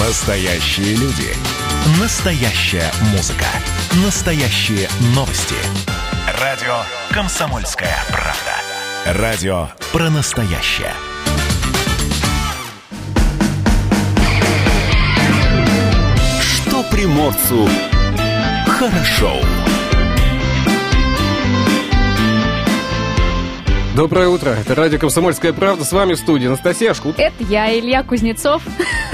[0.00, 1.34] Настоящие люди.
[2.00, 3.46] Настоящая музыка.
[4.04, 5.56] Настоящие новости.
[6.40, 9.20] Радио «Комсомольская правда».
[9.20, 10.92] Радио про настоящее.
[16.40, 17.68] Что приморцу
[18.68, 19.32] хорошо.
[23.96, 24.50] Доброе утро.
[24.50, 25.84] Это радио «Комсомольская правда».
[25.84, 27.18] С вами в студии Анастасия Шкут.
[27.18, 28.62] Это я, Илья Кузнецов.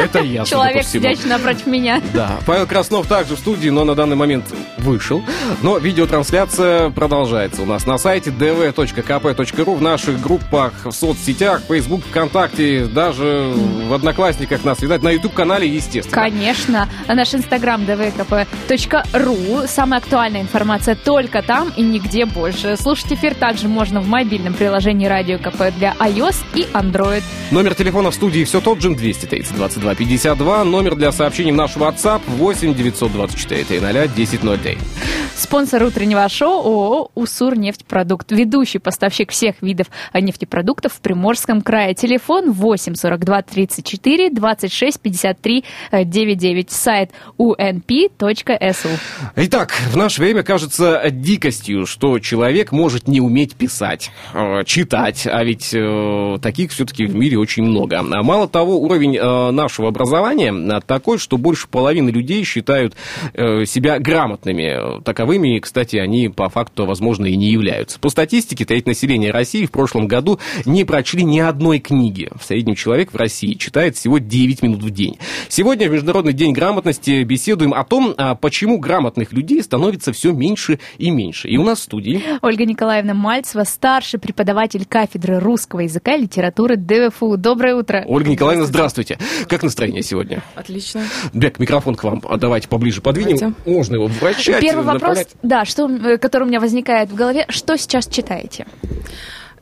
[0.05, 2.03] Это я, Человек, сидящий напротив меня.
[2.13, 4.45] Да, Павел Краснов также в студии, но на данный момент
[4.85, 5.23] вышел.
[5.63, 12.85] Но видеотрансляция продолжается у нас на сайте dv.kp.ru, в наших группах, в соцсетях, Facebook, ВКонтакте,
[12.85, 13.53] даже
[13.89, 16.15] в Одноклассниках нас видать, на YouTube-канале, естественно.
[16.15, 16.89] Конечно.
[17.09, 19.67] Наш инстаграм dvkp.ru.
[19.67, 22.77] Самая актуальная информация только там и нигде больше.
[22.77, 27.23] Слушать эфир также можно в мобильном приложении Радио КП для iOS и Android.
[27.51, 30.65] Номер телефона в студии все тот же 230 22 52.
[30.65, 35.25] Номер для сообщений в наш WhatsApp 8 924 300 1003.
[35.37, 38.31] Спонсор утреннего шоу ООО «Усур нефтепродукт».
[38.31, 41.95] Ведущий поставщик всех видов нефтепродуктов в Приморском крае.
[41.95, 45.65] Телефон 8 42 34 26 53
[46.05, 46.71] 99.
[46.71, 48.89] Сайт unp.su.
[49.37, 55.43] Итак, в наше время кажется дикостью, что человек может не уметь писать, э, читать, а
[55.43, 57.99] ведь э, таких все-таки в мире очень много.
[57.99, 62.95] А мало того, уровень э, нашего образования э, такой, что больше половины людей считают
[63.35, 64.64] себя грамотными.
[65.05, 67.99] Таковыми, кстати, они по факту, возможно, и не являются.
[67.99, 72.31] По статистике, треть населения России в прошлом году не прочли ни одной книги.
[72.39, 75.19] В среднем человек в России читает всего 9 минут в день.
[75.49, 80.79] Сегодня, в Международный день грамотности, беседуем о том, а почему грамотных людей становится все меньше
[80.99, 81.49] и меньше.
[81.49, 86.77] И у нас в студии Ольга Николаевна Мальцева, старший преподаватель кафедры русского языка и литературы
[86.77, 87.37] ДФУ.
[87.37, 88.05] Доброе утро.
[88.07, 89.19] Ольга Николаевна, здравствуйте.
[89.49, 90.43] Как настроение сегодня?
[90.55, 91.03] Отлично.
[91.33, 92.23] Бек, микрофон к вам.
[92.29, 93.37] А давайте поближе подвинем.
[93.37, 93.55] Давайте.
[93.67, 94.09] Можно его
[94.55, 94.71] вращать.
[94.71, 95.37] Первый вопрос, направлять.
[95.43, 97.47] да, что, э, который у меня возникает в голове.
[97.49, 98.67] Что сейчас читаете?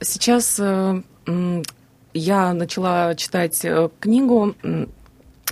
[0.01, 1.03] Сейчас э,
[2.15, 4.55] я начала читать э, книгу,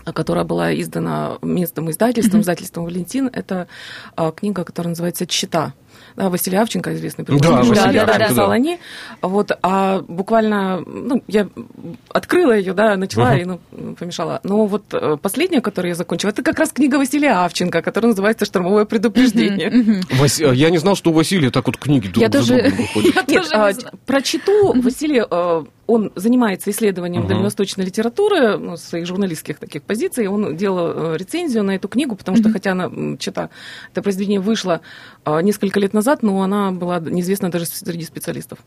[0.04, 3.30] которая была издана местным издательством, издательством «Валентин».
[3.32, 3.68] Это
[4.16, 5.74] э, книга, которая называется «Чита».
[6.16, 8.52] Да, Василий Авченко, известный Да, Василий да, да, Авченко, написал да.
[8.54, 8.78] они.
[9.22, 11.48] Вот, а буквально, ну, я
[12.08, 13.60] открыла ее, да, начала и, ну,
[13.98, 14.40] помешала.
[14.42, 18.44] Но вот э, последняя, которую я закончила, это как раз книга Василия Авченко, которая называется
[18.44, 20.02] «Штормовое предупреждение».
[20.18, 22.62] Вас- э, Я не знал, что у Василия так вот книги друг Я за тоже-
[22.62, 23.14] другом выходят.
[23.14, 23.94] Я Нет, тоже а, не знаю.
[24.06, 27.28] про читу Василий, э, он занимается исследованием Мгм.
[27.28, 30.28] дальневосточной литературы, ну, своих журналистских таких позиций.
[30.28, 33.50] Он делал э, рецензию на эту книгу, потому что, хотя она, чита,
[33.92, 34.80] это произведение вышло
[35.24, 38.58] э, несколько лет назад, но она была неизвестна даже среди специалистов.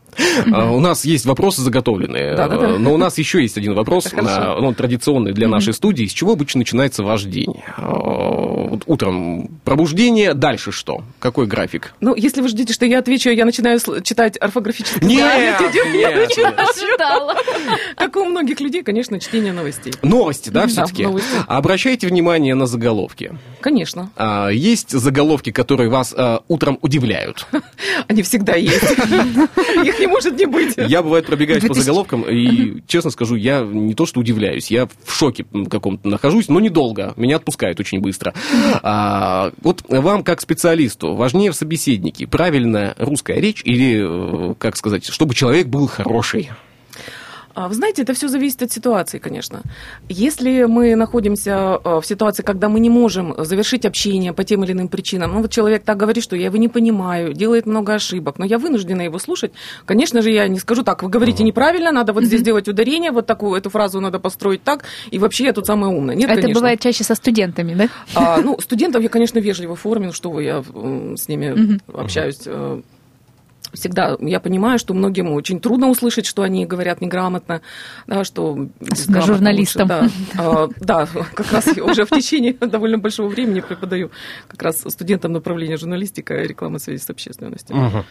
[0.52, 4.56] А, У нас есть вопросы заготовленные, э, но у нас еще есть один вопрос, а,
[4.58, 6.06] он традиционный для нашей студии.
[6.06, 7.62] С чего обычно начинается ваш день?
[7.76, 11.02] А, вот Утром пробуждение, дальше что?
[11.18, 11.94] Какой график?
[12.00, 16.30] Ну, если вы ждете, что я отвечу, я начинаю читать орфографический Нет, нет, нет.
[17.14, 17.34] Ожидала.
[17.96, 19.92] Как у многих людей, конечно, чтение новостей.
[20.02, 21.06] Новости, да, все-таки?
[21.46, 23.32] Обращайте внимание на заголовки.
[23.60, 24.10] Конечно.
[24.16, 27.46] А, Есть заголовки, которые вас а, утром удивляют.
[28.08, 28.82] Они всегда есть.
[29.84, 30.74] Их не может не быть.
[30.76, 31.84] Я, бывает, пробегаюсь по 2000.
[31.84, 36.60] заголовкам, и, честно скажу, я не то что удивляюсь, я в шоке каком-то нахожусь, но
[36.60, 38.34] недолго, меня отпускают очень быстро.
[38.82, 45.06] А, вот вам, как специалисту, важнее в собеседнике правильная русская речь или, э, как сказать,
[45.06, 46.50] чтобы человек был хороший?
[47.54, 49.62] А, Вы знаете, это все зависит от ситуации, конечно.
[50.08, 54.72] Если мы находимся э, в ситуации, когда мы не можем завершить общение по тем или
[54.72, 58.38] иным причинам, ну вот человек так говорит, что я его не понимаю, делает много ошибок,
[58.38, 59.52] но я вынуждена его слушать,
[59.86, 63.26] конечно же, я не скажу так, вы говорите неправильно, надо вот здесь делать ударение, вот
[63.26, 66.16] такую эту фразу надо построить так, и вообще я тут самая умная.
[66.16, 66.60] Нет, Это конечно.
[66.60, 67.88] бывает чаще со студентами, да?
[68.14, 70.62] А, ну, студентов я, конечно, вежливо форме, что вы, я
[71.16, 72.40] с ними общаюсь.
[73.74, 77.60] Э, Всегда я понимаю, что многим очень трудно услышать, что они говорят неграмотно,
[78.06, 79.90] да, что безграмотно журналистам.
[79.90, 84.10] лучше, Да, А, да, как раз я уже в течение довольно большого времени преподаю
[84.48, 88.04] как раз студентам направления журналистика и реклама связи с общественностью.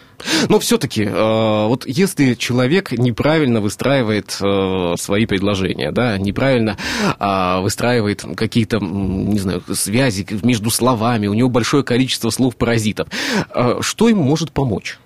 [0.50, 6.77] Но все-таки, вот если человек неправильно выстраивает э, свои предложения, да, неправильно
[7.19, 13.07] а, выстраивает какие-то, не знаю, связи между словами, у него большое количество слов-паразитов,
[13.54, 15.00] э, что ему может помочь?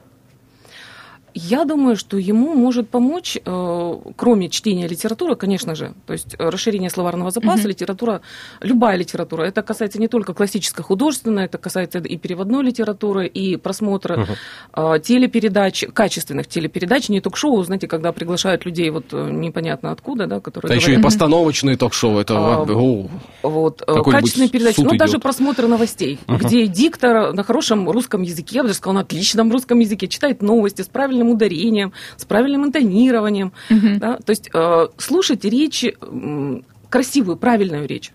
[1.39, 6.49] Я думаю, что ему может помочь, э, кроме чтения литературы, конечно же, то есть э,
[6.49, 8.21] расширение словарного запаса, литература,
[8.59, 9.43] любая литература.
[9.43, 14.27] Это касается не только классической художественной, это касается и переводной литературы, и просмотра
[14.73, 20.39] э, телепередач, качественных телепередач, не ток-шоу, знаете, когда приглашают людей вот э, непонятно откуда, да,
[20.39, 22.35] которые А еще и постановочные ток-шоу, это...
[22.35, 23.07] А, о,
[23.43, 24.99] Вот, э, качественные передачи, ну, идет.
[24.99, 26.37] даже просмотр новостей, Мгм.
[26.39, 30.41] где диктор на хорошем русском языке, я бы даже сказала, на отличном русском языке, читает
[30.41, 33.51] новости с правильным ударением, с правильным интонированием.
[33.69, 33.99] Мгм.
[33.99, 34.17] Да?
[34.17, 38.11] То есть э, слушать речь, м, красивую, правильную речь.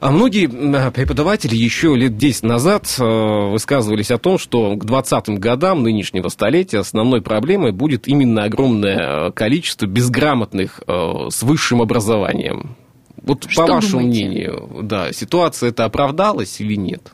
[0.00, 0.48] А многие
[0.90, 6.80] преподаватели еще лет 10 назад э, высказывались о том, что к 20-м годам нынешнего столетия
[6.80, 12.76] основной проблемой будет именно огромное э, количество безграмотных э, с высшим образованием.
[13.22, 14.24] Вот Что по вашему думаете?
[14.26, 17.12] мнению, да, ситуация это оправдалась или нет?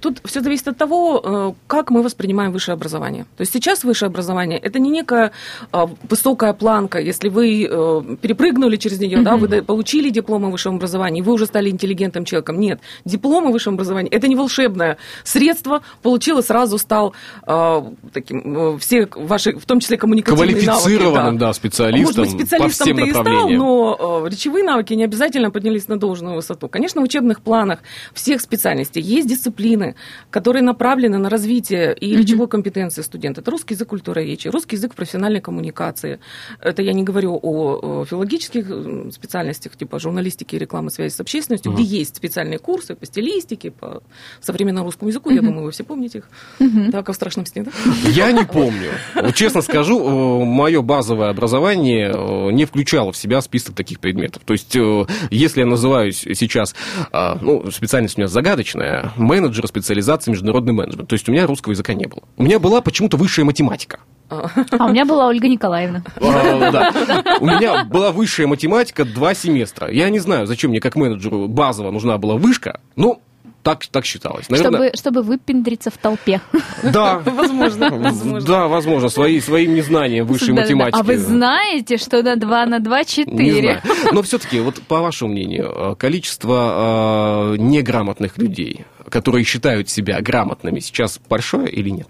[0.00, 3.24] Тут все зависит от того, э, как мы воспринимаем высшее образование.
[3.36, 5.32] То есть сейчас высшее образование это не некая
[5.72, 6.98] а, высокая планка.
[6.98, 11.32] Если вы э, перепрыгнули через нее, да, вы да- получили диплом о высшем образовании, вы
[11.32, 12.58] уже стали интеллигентным человеком.
[12.60, 15.82] Нет, диплом о высшем образовании это не волшебное средство.
[16.02, 17.14] Получил и сразу стал
[17.46, 22.46] э, таким э, все ваши, в том числе коммуникативные навыки, Квалифицированным, да, специалистом, может быть,
[22.48, 26.68] специалистом ты и стал, но речевые навыки не обязательно поднялись на должную высоту.
[26.68, 27.80] Конечно, в учебных планах
[28.14, 29.94] всех специальностей есть дисциплины,
[30.30, 32.20] которые направлены на развитие и Мгм.
[32.22, 33.40] речевой компетенции студента.
[33.40, 36.18] Это русский язык, культура речи, русский язык профессиональной коммуникации.
[36.60, 38.66] Это я не говорю о, э, филологических
[39.12, 41.82] специальностях, типа журналистики и рекламы связи с общественностью, Мгм.
[41.82, 44.02] где есть специальные курсы по стилистике, по
[44.40, 45.30] современному русскому языку.
[45.30, 45.46] Я Мгм.
[45.46, 46.28] думаю, вы все помните их.
[46.58, 46.92] Мгм.
[46.92, 47.70] Так, как в страшном сне, да?
[48.10, 48.90] Я не помню.
[49.34, 54.42] Честно скажу, мое базовое образование э, не включало в себя список таких предметов.
[54.44, 56.74] То есть, э, если я называюсь сейчас,
[57.12, 61.08] а, ну, специальность у меня загадочная, менеджер специализации международный менеджмент.
[61.08, 62.22] То есть, у меня русского языка не было.
[62.36, 64.00] У меня была почему-то высшая математика.
[64.28, 66.02] А, А у меня была Ольга Николаевна.
[66.20, 67.36] А, да.
[67.40, 69.90] У меня была высшая математика два семестра.
[69.90, 73.20] Я не знаю, зачем мне как менеджеру базово нужна была вышка, но
[73.66, 74.48] так, так считалось.
[74.48, 76.40] Наверное, Чтобы, чтобы выпендриться в толпе.
[76.82, 77.18] да.
[77.24, 78.40] Возможно.
[78.40, 81.00] Да, возможно, свои, своим незнанием высшей математики.
[81.00, 83.60] А вы знаете, что на 2 на 2 Не 4?
[83.60, 83.82] знаю.
[84.12, 90.78] Но все-таки, вот по вашему мнению, э, количество э, неграмотных людей, которые считают себя грамотными,
[90.80, 92.08] сейчас большое или нет?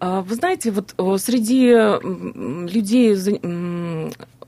[0.00, 1.72] А, Вы знаете, вот э, среди
[2.72, 3.14] людей,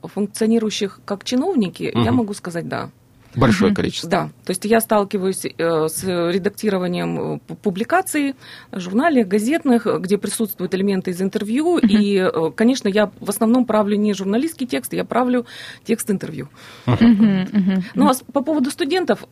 [0.03, 2.15] функционирующих как чиновники, я Мгм.
[2.15, 2.89] могу сказать да.
[3.35, 3.75] Большое Мгм.
[3.75, 4.09] количество.
[4.09, 8.35] Да, то есть я сталкиваюсь э, с редактированием э, пу- публикаций,
[8.71, 11.87] журнале, газетных, э, где присутствуют элементы из интервью, Мгм.
[11.87, 15.45] и, конечно, я в основном правлю не журналистский текст, я правлю
[15.83, 16.49] текст интервью.
[16.85, 17.83] Мгм.
[17.95, 19.23] Ну а по поводу студентов,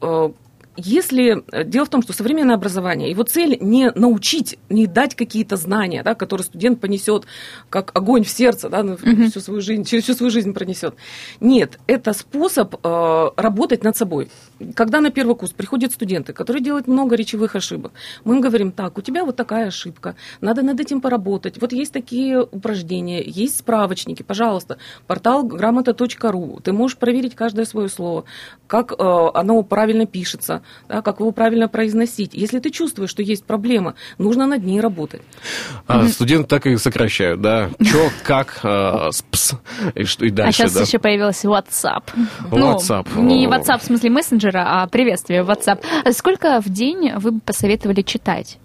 [0.75, 5.55] если э, дело в том, что современное образование, его цель не научить, не дать какие-то
[5.55, 7.25] знания, да, которые студент понесет
[7.69, 9.29] как огонь в сердце, да, Мгм.
[9.29, 10.95] всю свою жизнь, через всю свою жизнь пронесет.
[11.39, 14.29] Нет, это способ э, работать над собой.
[14.75, 17.91] Когда на первый курс приходят студенты, которые делают много речевых ошибок,
[18.23, 21.61] мы им говорим, так, у тебя вот такая ошибка, надо над этим поработать.
[21.61, 24.77] Вот есть такие упражнения, есть справочники, пожалуйста,
[25.07, 28.25] портал грамота.ру, ты можешь проверить каждое свое слово,
[28.67, 28.95] как э,
[29.33, 32.33] оно правильно пишется, да, как его правильно произносить.
[32.33, 35.21] Если ты чувствуешь, что есть проблема, нужно над ней работать.
[35.87, 37.69] А студенты так и сокращают, да?
[37.83, 39.53] Чё, как, э, спс,
[39.95, 40.81] и, что, и А дальше, сейчас да?
[40.81, 42.03] еще появился WhatsApp.
[42.51, 43.07] WhatsApp.
[43.15, 43.47] Ну, не.
[43.47, 45.83] WhatsApp в смысле мессенджера, а приветствие WhatsApp.
[46.03, 48.57] А Сколько в день вы бы посоветовали читать?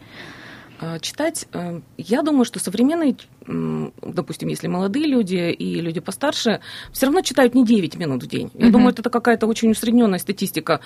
[0.80, 3.16] А, Читать, э, я думаю, что современные,
[3.46, 6.60] допустим, если молодые люди и люди постарше,
[6.92, 8.50] все равно читают не 9 минут в день.
[8.54, 8.72] Я Мгм.
[8.72, 10.80] думаю, это какая-то очень усредненная статистика.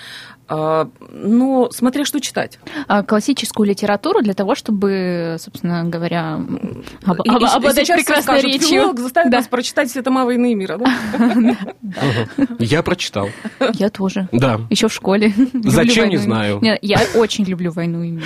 [0.48, 2.58] А, Но смотря что читать.
[2.88, 8.22] А, Классическую литературу для того, чтобы, собственно говоря, об- И- об- и обладать сейчас прекрасной
[8.40, 8.68] скажут, речью.
[8.68, 9.38] филолог заставит Да.
[9.38, 10.78] нас прочитать все тома «Войны и мира».
[12.58, 13.28] Я прочитал.
[13.74, 14.28] Я тоже.
[14.32, 14.60] Да.
[14.70, 15.32] Еще в школе.
[15.52, 16.58] Зачем, не «Войну и знаю.
[16.60, 16.72] мир».
[16.72, 18.24] Не, Я очень люблю войну и мир.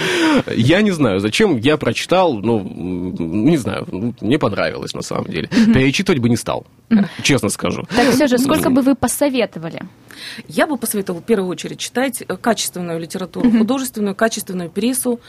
[0.54, 5.48] Я не знаю, зачем я прочитал, ну, не знаю, ну, мне понравилось на самом деле.
[5.48, 6.66] Перечитывать бы не стал,
[7.22, 7.84] честно скажу.
[7.94, 9.82] Так все же, сколько бы вы посоветовали?
[10.48, 15.20] Я бы посоветовала в первую очередь читать э, качественную литературу, художественную, качественную прессу.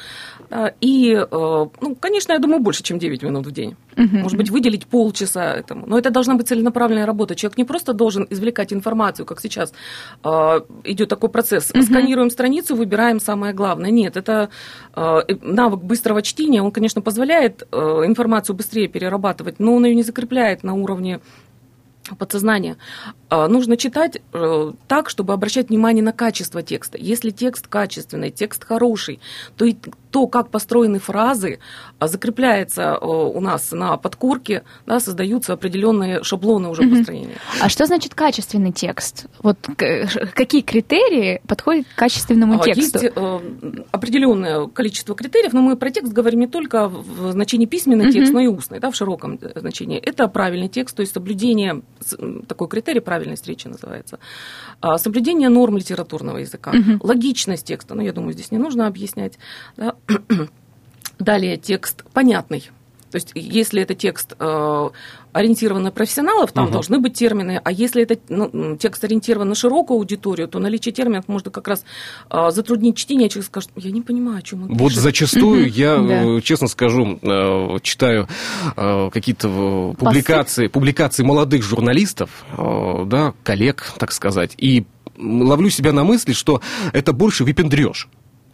[0.49, 1.25] Э, И, э,
[1.81, 3.75] ну, конечно, я думаю, больше, чем 9 минут в день.
[3.95, 4.21] Мгм.
[4.21, 5.85] Может быть, выделить полчаса этому.
[5.87, 7.35] Но это должна быть целенаправленная работа.
[7.35, 9.73] Человек не просто должен извлекать информацию, как сейчас
[10.23, 11.73] э, идет такой процесс.
[11.73, 11.83] Мгм.
[11.83, 13.91] Сканируем страницу, выбираем самое главное.
[13.91, 14.49] Нет, это
[14.95, 16.61] э, навык быстрого чтения.
[16.61, 21.19] Он, конечно, позволяет э, информацию быстрее перерабатывать, но он ее не закрепляет на уровне
[22.15, 22.77] подсознания.
[23.29, 26.97] А, Нужно читать э, так, чтобы обращать внимание на качество текста.
[26.97, 29.19] Если текст качественный, текст хороший,
[29.57, 29.75] то и
[30.11, 31.59] то, как построены фразы,
[31.99, 37.35] а, закрепляется э, у нас на подкорке, да, создаются определенные шаблоны уже построения.
[37.61, 39.25] А что значит качественный текст?
[39.43, 39.57] Вот
[40.33, 42.99] какие критерии подходят к качественному А, тексту?
[42.99, 43.39] Есть э,
[43.91, 48.39] определенное количество критериев, но мы про текст говорим не только в значении письменный текст, но
[48.39, 49.99] и устный, да, в широком э, значении.
[49.99, 51.81] Это правильный текст, то есть соблюдение,
[52.47, 54.19] такой критерий, правильный правильность речи называется.
[54.79, 57.07] А, соблюдение норм литературного языка, угу.
[57.07, 59.39] логичность текста, ну, я думаю, здесь не нужно объяснять.
[59.75, 59.95] Да?
[61.19, 62.69] Далее текст понятный.
[63.11, 64.89] То есть, если это текст э,
[65.31, 66.73] ориентирован на профессионалов, там угу.
[66.73, 71.27] должны быть термины, а если это ну, текст ориентирован на широкую аудиторию, то наличие терминов
[71.27, 71.83] может как раз
[72.29, 75.03] э, затруднить чтение, человек скажет, я не понимаю, о чем он Вот пишет.
[75.03, 78.27] зачастую я, э, честно скажу, э, читаю
[78.75, 84.85] э, какие-то публикации, публикации молодых журналистов, да, коллег, так сказать, и
[85.17, 86.61] ловлю себя на мысли, что
[86.93, 88.09] это больше выпендреж.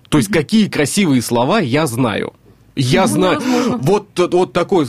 [0.09, 2.33] То есть, какие красивые слова я знаю.
[2.75, 3.77] Я ну, знаю, возможно.
[3.77, 4.87] вот, вот такой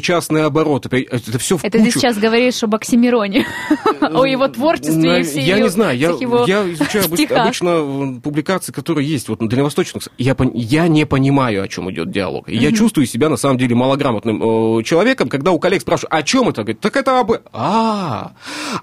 [0.00, 1.92] частный оборот, это все в Это кучу.
[1.92, 3.46] ты сейчас говоришь об Оксимироне,
[4.00, 6.10] о его творчестве и всей Я не знаю, я,
[6.46, 10.08] я изучаю обычно публикации, которые есть вот на дальневосточных.
[10.18, 12.48] Я, я не понимаю, о чем идет диалог.
[12.48, 16.48] Я чувствую себя, на самом деле, малограмотным э, человеком, когда у коллег спрашивают, о чем
[16.48, 16.62] это?
[16.62, 17.32] Говорит, так это об...
[17.52, 18.32] А,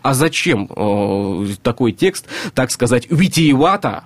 [0.02, 4.06] а зачем э, такой текст, так сказать, витиевато,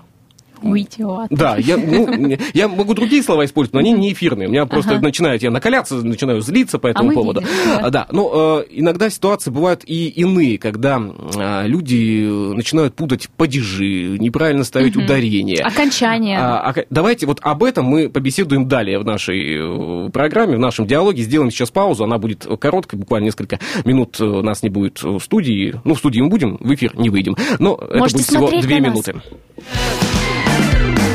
[0.63, 1.27] Уйдет.
[1.29, 4.48] Да, я, ну, я могу другие слова использовать, но они не эфирные.
[4.48, 5.03] У меня просто ага.
[5.03, 7.41] начинают я накаляться, начинаю злиться по этому а поводу.
[7.41, 7.89] Видим, да.
[7.89, 14.63] да, но э, иногда ситуации бывают и иные, когда э, люди начинают путать падежи, неправильно
[14.63, 15.05] ставить угу.
[15.05, 15.63] ударение.
[15.63, 16.39] Окончание.
[16.39, 20.88] А, а, давайте вот об этом мы побеседуем далее в нашей э, программе, в нашем
[20.88, 21.24] диалоге.
[21.24, 25.79] Сделаем сейчас паузу, она будет короткой, буквально несколько минут э, нас не будет в студии.
[25.84, 28.79] Ну, в студии мы будем, в эфир не выйдем, но Можете это будет всего две
[28.79, 29.15] минуты.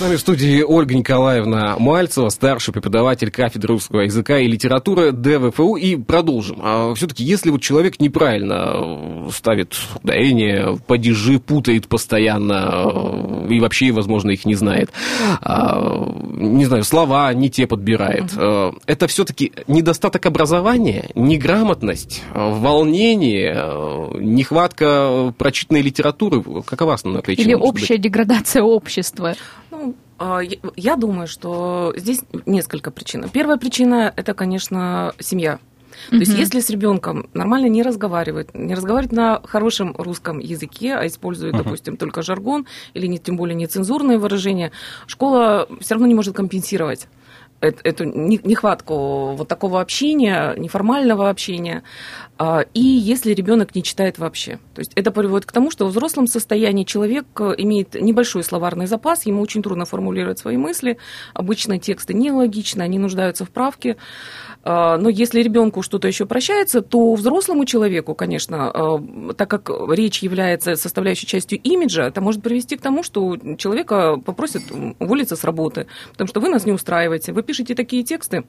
[0.00, 5.76] С нами в студии Ольга Николаевна Мальцева, старший преподаватель кафедры русского языка и литературы ДВФУ.
[5.76, 6.58] И продолжим.
[6.62, 13.90] А все-таки, если вот человек неправильно э, ставит ударение, падежи путает постоянно э, и вообще,
[13.90, 14.90] возможно, их не знает,
[15.42, 18.78] а, не знаю, слова не те подбирает, угу.
[18.86, 23.52] это все-таки недостаток образования, неграмотность, волнение,
[24.18, 26.42] нехватка прочитанной литературы.
[26.64, 27.48] Какова основная причина?
[27.48, 28.02] Или общая быть?
[28.04, 29.34] деградация общества?
[30.20, 30.40] А,
[30.76, 33.26] я думаю, что здесь несколько причин.
[33.30, 35.58] Первая причина– это, конечно, семья.
[36.10, 41.06] То есть, если с ребенком нормально не разговаривает, не разговаривает на хорошем русском языке, а
[41.06, 44.72] использует, uh допустим, только жаргон или не, тем более нецензурные выражения,
[45.06, 47.08] школа все равно не может компенсировать
[47.60, 51.82] эту нехватку вот такого общения, неформального общения,
[52.72, 54.58] и если ребенок не читает вообще.
[54.74, 58.86] То есть это приводит к тому, что в взрослом состоянии человек э, имеет небольшой словарный
[58.86, 60.96] запас, ему очень трудно формулировать свои мысли,
[61.34, 63.96] обычно тексты нелогичны, они нуждаются в правке.
[64.62, 70.22] А, но если ребенку что-то еще прощается, то взрослому человеку, конечно, а, так как речь
[70.22, 74.62] является составляющей частью имиджа, это может привести к тому, что человека попросят
[74.98, 78.44] уволиться с работы, потому что вы нас не устраиваете, вы пишете такие тексты,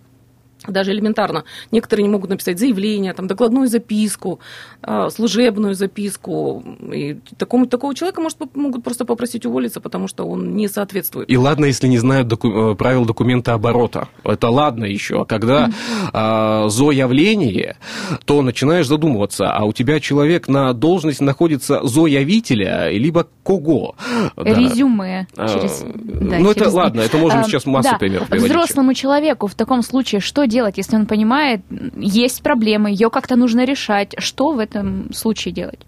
[0.68, 1.44] даже элементарно.
[1.72, 4.40] Некоторые не могут написать заявление, там, докладную записку,
[4.82, 6.64] а, служебную записку.
[6.94, 11.30] И такому, такого человека может, могут просто попросить уволиться, потому что он не соответствует.
[11.30, 14.08] И ладно, если не знают доку- э, правил документа оборота.
[14.24, 15.22] Это ладно еще.
[15.22, 15.70] А когда
[16.14, 16.70] mm-hmm.
[16.70, 17.78] зоявление,
[18.26, 23.96] то начинаешь задумываться, а у тебя человек на должность находится зоявителя, либо кого?
[24.36, 25.28] Резюме.
[25.36, 26.68] Через, да, ну, через...
[26.68, 27.98] это ладно, это можно сейчас массу да.
[27.98, 28.52] примеров приводить.
[28.52, 31.62] Взрослому человеку в таком случае что делать, если он понимает,
[31.96, 34.14] есть проблемы, ее как-то нужно решать?
[34.20, 35.80] Что в этом случае делать?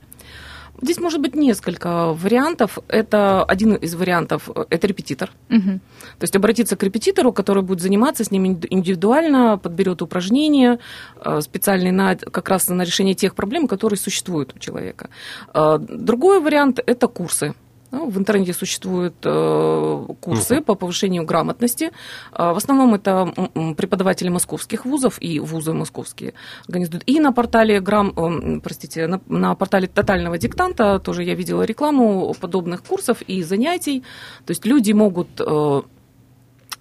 [0.83, 2.77] Здесь может быть несколько вариантов.
[2.89, 5.31] Это один из вариантов– это репетитор.
[5.49, 5.79] Угу.
[6.19, 10.79] То есть обратиться к репетитору, который будет заниматься с ним индивидуально, подберет упражнения
[11.23, 15.09] э, специальные на, как раз на решение тех проблем, которые существуют у человека.
[15.53, 17.53] Э, другой вариант– это курсы.
[17.93, 21.91] Ну, в интернете существуют э, курсы по повышению грамотности.
[22.31, 23.31] Э, в основном это
[23.77, 26.33] преподаватели московских вузов и вузы московские
[26.67, 27.03] организуют.
[27.05, 32.81] И на портале грам, простите, на, на портале тотального диктанта тоже я видела рекламу подобных
[32.81, 34.03] курсов и занятий.
[34.47, 35.81] То есть люди могут э,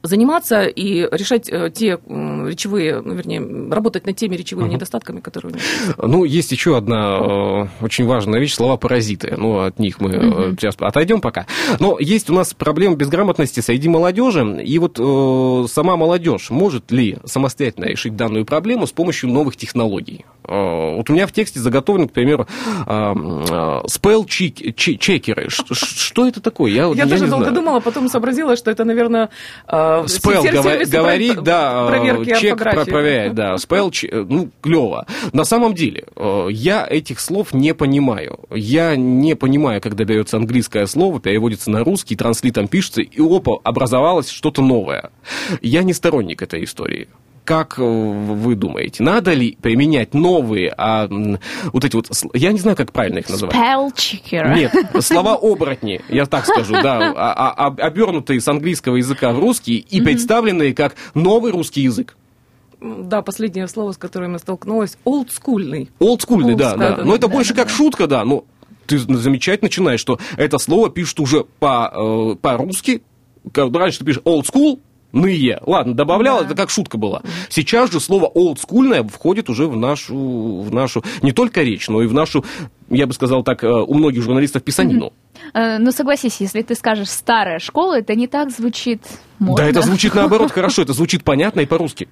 [0.02, 1.98] заниматься и решать э, те
[2.46, 3.40] речевые, ну, вернее,
[3.72, 4.74] работать над теми речевыми угу.
[4.74, 5.98] недостатками, которые у них есть.
[5.98, 9.34] Ну, есть еще одна э, очень важная вещь, слова паразиты.
[9.36, 10.56] Ну, от них мы угу.
[10.58, 11.46] сейчас отойдем пока.
[11.78, 17.18] Но есть у нас проблема безграмотности среди молодежи, и вот э, сама молодежь может ли
[17.24, 20.24] самостоятельно решить данную проблему с помощью новых технологий?
[20.44, 22.46] Э, вот у меня в тексте заготовлен, к примеру,
[23.86, 25.48] спел-чекеры.
[25.50, 26.72] Что это такое?
[26.72, 27.54] Я, я, я тоже долго знаю.
[27.54, 29.30] думала, потом сообразила, что это, наверное,
[30.06, 35.06] Спел говорит, да, проверки чек проверяет, да, спел, ну, клево.
[35.32, 38.40] На самом деле, э, я этих слов не понимаю.
[38.50, 44.30] Я не понимаю, когда берется английское слово, переводится на русский, транслитом пишется, и опа, образовалось
[44.30, 45.10] что-то новое.
[45.60, 47.08] Я не сторонник этой истории.
[47.44, 51.08] как э, вы думаете, надо ли применять новые, а,
[51.72, 53.54] вот эти вот, я не знаю, как правильно их называть.
[53.54, 54.54] Spell checker.
[54.54, 54.72] Нет,
[55.04, 60.00] слова оборотни, я так скажу, да, а, а, обернутые с английского языка в русский и
[60.00, 62.16] представленные как новый русский язык.
[62.82, 65.90] Да, последнее слово, с которым я столкнулась, олдскульный.
[65.98, 67.04] Олдскульный, да, да.
[67.04, 68.24] Но это больше как шутка, да.
[68.24, 68.44] Ну,
[68.86, 73.02] ты замечать начинаешь, что это слово пишут уже по, э, по-русски.
[73.54, 74.80] Раньше ты пишешь old school,
[75.12, 75.58] ные.
[75.64, 76.46] Ладно, добавлял, да.
[76.46, 77.22] это как шутка была.
[77.48, 80.16] Сейчас же слово олдскульное входит уже в нашу,
[80.60, 82.44] в нашу не только речь, но и в нашу,
[82.88, 85.12] я бы сказал так, э, у многих журналистов писанину.
[85.54, 89.02] Э, ну, согласись, если ты скажешь «старая школа», это не так звучит
[89.38, 89.64] модно.
[89.64, 92.08] Да, это звучит наоборот хорошо, это звучит понятно и по-русски.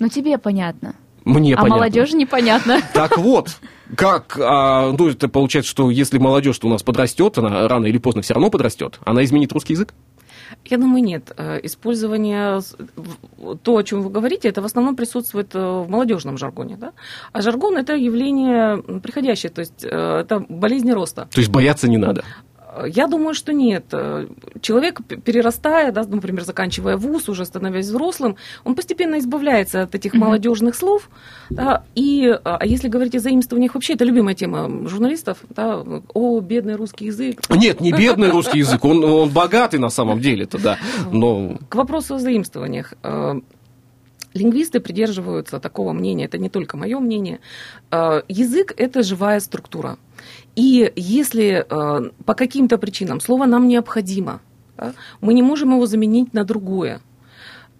[0.00, 0.94] Ну, тебе понятно.
[1.24, 1.76] Мне а понятно.
[1.76, 2.80] молодежи непонятно.
[2.92, 3.60] Так вот,
[3.96, 8.22] как, а, ну, это получается, что если молодежь у нас подрастет, она рано или поздно
[8.22, 9.94] все равно подрастет, она изменит русский язык?
[10.64, 11.32] Я думаю, нет.
[11.36, 12.60] Э, использование,
[13.62, 16.76] то, о чем вы говорите, это в основном присутствует э, в молодежном жаргоне.
[16.76, 16.92] Да?
[17.32, 21.28] А жаргон– это явление приходящее, то есть э, это болезнь роста.
[21.32, 22.24] То есть бояться не надо?
[22.86, 23.84] Я думаю, что нет.
[24.60, 30.18] Человек, перерастая, да, например, заканчивая вуз, уже становясь взрослым, он постепенно избавляется от этих mm-hmm.
[30.18, 31.10] молодежных слов.
[31.50, 35.38] Да, и а если говорить о заимствованиях, вообще это любимая тема журналистов.
[35.50, 35.82] Да,
[36.14, 37.40] о, бедный русский язык.
[37.50, 40.78] Нет, не бедный русский язык, он, он богатый на самом деле-то, да.
[41.10, 41.58] Но...
[41.68, 42.94] К вопросу о заимствованиях.
[44.34, 47.40] Лингвисты придерживаются такого мнения, это не только мое мнение.
[47.90, 49.98] Язык– это живая структура.
[50.54, 54.40] И если э, по каким-то причинам слово нам необходимо,
[55.20, 57.00] мы не можем его заменить на другое.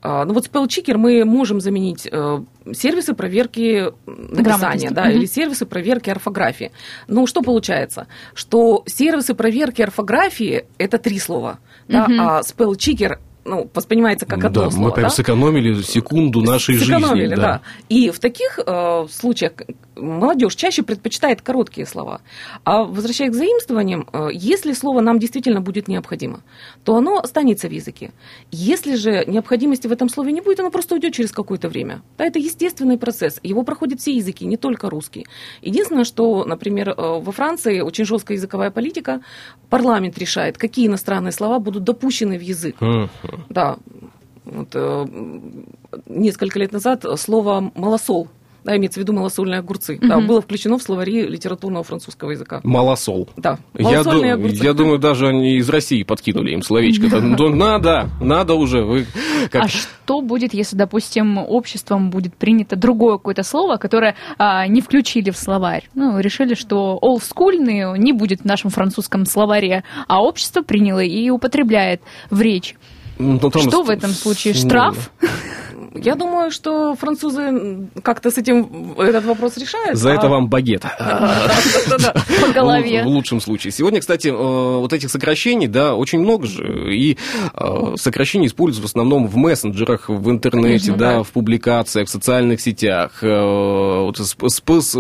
[0.05, 2.43] А, ну вот спелчикер мы можем заменить э,
[2.73, 5.11] сервисы проверки написания, да, угу.
[5.11, 6.73] или сервисы проверки орфографии.
[7.07, 8.09] Ну что получается?
[8.35, 11.93] Что сервисы проверки орфографии это три слова, угу.
[11.93, 14.89] да, а спелчикер ну, воспринимается как одно да, слово.
[14.89, 15.11] Мы прям да?
[15.11, 17.35] сэкономили секунду нашей сэкономили, жизни.
[17.35, 17.43] Да.
[17.43, 17.63] да.
[17.89, 19.53] И в таких э, случаях
[19.97, 22.21] молодежь чаще предпочитает короткие слова.
[22.65, 26.43] А возвращаясь к заимствованиям, э, если слово нам действительно будет необходимо,
[26.85, 28.13] то оно останется в языке.
[28.51, 32.03] Если же необходимости в этом слове не будет, оно просто уйдет через какое-то время.
[32.19, 33.41] Да, это естественный процесс.
[33.43, 35.27] Его проходят все языки, не только русский.
[35.63, 39.21] Единственное, что, например, э, во Франции очень жесткая языковая политика,
[39.69, 42.77] парламент решает, какие иностранные слова будут допущены в язык.
[43.49, 43.77] Да.
[44.45, 45.07] Вот, э,
[46.07, 48.29] несколько лет назад слово «малосол»
[48.65, 49.97] да, имеется в виду малосольные огурцы.
[49.97, 50.09] Mm-hmm.
[50.09, 52.61] Да, было включено в словари литературного французского языка.
[52.63, 53.29] Малосол.
[53.37, 54.65] Да, я, ду- огурцы.
[54.65, 57.09] я думаю, даже они из России подкинули им словечко.
[57.21, 58.83] Надо, надо уже.
[58.83, 59.07] Вы
[59.51, 59.65] как...
[59.65, 65.31] А что будет, если, допустим, обществом будет принято другое какое-то слово, которое а, не включили
[65.31, 65.89] в словарь?
[65.95, 72.03] Ну, решили, что олдскульный не будет в нашем французском словаре, а общество приняло и употребляет
[72.31, 72.77] в речь.
[73.19, 74.55] Ну, что в этом случае?
[74.55, 75.11] Штраф?
[75.95, 79.99] Я думаю, что французы как-то с этим этот вопрос решают.
[79.99, 80.83] За это а вам багет.
[82.41, 83.03] По голове.
[83.03, 83.73] В лучшем случае.
[83.73, 86.95] Сегодня, кстати, э, вот этих сокращений, да, очень много же.
[86.95, 87.19] И
[87.53, 93.23] э, сокращения используют в основном в мессенджерах, в интернете, да, в публикациях, в социальных сетях.
[93.23, 94.97] Э, вот СПС,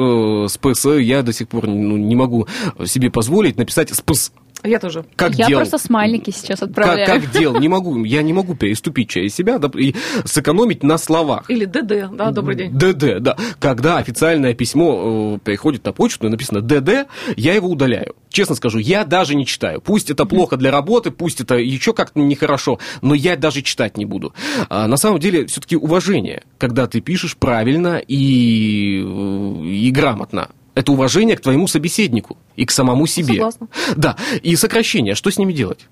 [0.52, 2.46] СПС я до сих пор ну, не могу
[2.84, 4.32] себе позволить написать СПС
[4.64, 5.04] я тоже.
[5.16, 5.58] Как я дел?
[5.58, 7.06] просто смайлики сейчас отправляю.
[7.06, 7.58] Как, как дел?
[7.58, 9.94] Не могу, я не могу переступить через себя и
[10.24, 11.50] сэкономить на словах.
[11.50, 12.72] Или ДД, да, добрый день.
[12.72, 13.36] ДД, да.
[13.58, 18.14] Когда официальное письмо э, приходит на почту и написано ДД, я его удаляю.
[18.28, 19.80] Честно скажу, я даже не читаю.
[19.80, 24.04] Пусть это плохо для работы, пусть это еще как-то нехорошо, но я даже читать не
[24.04, 24.34] буду.
[24.68, 30.92] А на самом деле, все-таки уважение, когда ты пишешь правильно и, э, и грамотно это
[30.92, 33.34] уважение к твоему собеседнику и к самому себе.
[33.34, 33.68] Согласна.
[33.96, 35.88] Да, и сокращение, что с ними делать?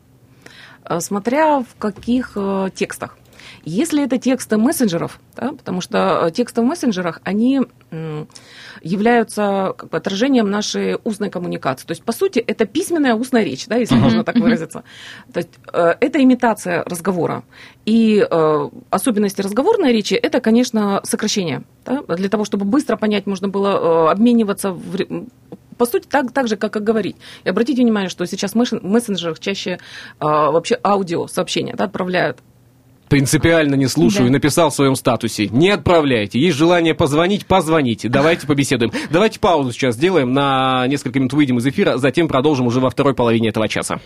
[0.85, 3.17] Э, смотря в каких э, текстах.
[3.65, 7.61] Если это тексты мессенджеров, да, потому что э, тексты в мессенджерах, они
[8.83, 11.87] являются как бы, отражением нашей устной коммуникации.
[11.87, 14.01] То есть, по сути, это письменная устная речь, да, если uh-huh.
[14.01, 14.85] можно так выразиться.
[15.33, 17.43] То есть, э, это имитация разговора.
[17.85, 21.63] И э, особенности разговорной речи– это, конечно, сокращение.
[21.85, 24.97] Да, для того, чтобы быстро понять, можно было э, обмениваться в,
[25.81, 27.17] по сути, так, так же, как и говорить.
[27.45, 29.79] И обратите внимание, что сейчас в мессенджерах чаще
[30.19, 32.39] а, вообще аудио сообщения да, отправляют
[33.11, 34.33] принципиально не слушаю, да.
[34.33, 35.49] написал в своем статусе.
[35.49, 36.41] Не отправляйте.
[36.41, 38.09] Есть желание позвонить, позвоните.
[38.09, 38.93] Давайте побеседуем.
[39.11, 40.33] Давайте паузу сейчас сделаем.
[40.33, 44.01] На несколько минут выйдем из эфира, затем продолжим уже во второй половине этого часа.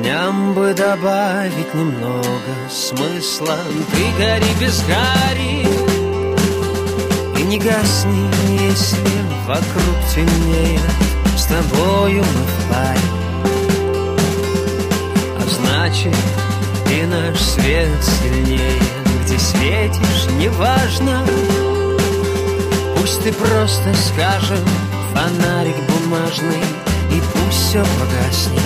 [0.00, 2.30] Дням бы добавить немного
[2.70, 3.56] смысла
[3.90, 5.66] Ты гори без гори
[7.36, 8.28] И не гасни,
[8.62, 8.98] если
[9.46, 10.78] вокруг темнее
[11.36, 13.00] С тобою мы в паре
[15.36, 16.14] А значит,
[16.90, 18.80] и наш свет сильнее.
[19.24, 21.24] Где светишь, неважно.
[22.96, 24.64] Пусть ты просто скажем
[25.12, 26.62] фонарик бумажный
[27.10, 28.62] И пусть все погаснет.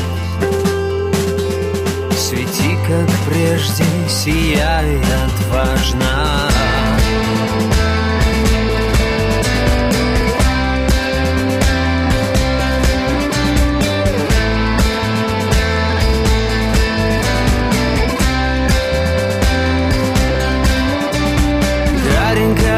[2.16, 6.71] Свети, как прежде, сияй отважно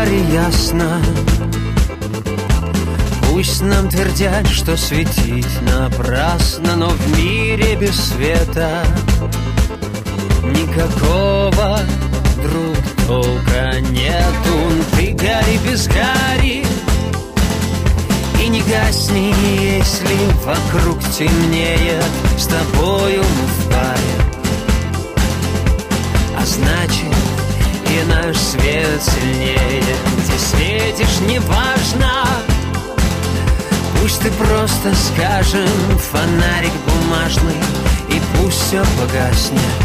[0.05, 1.01] Гарри, ясно.
[3.23, 8.85] Пусть нам твердят, что светить напрасно Но в мире без света
[10.43, 11.81] Никакого
[12.43, 14.59] друг толка нету.
[14.95, 16.67] Ты гори без гари
[18.43, 22.05] И не гасни, если вокруг темнеет.
[22.37, 24.35] С тобою мы в паре.
[26.37, 27.14] А значит,
[27.95, 29.83] и наш свет сильнее?
[30.19, 32.27] Где светишь, неважно.
[34.01, 37.57] Пусть ты просто скажем фонарик бумажный
[38.11, 39.84] И пусть все погаснет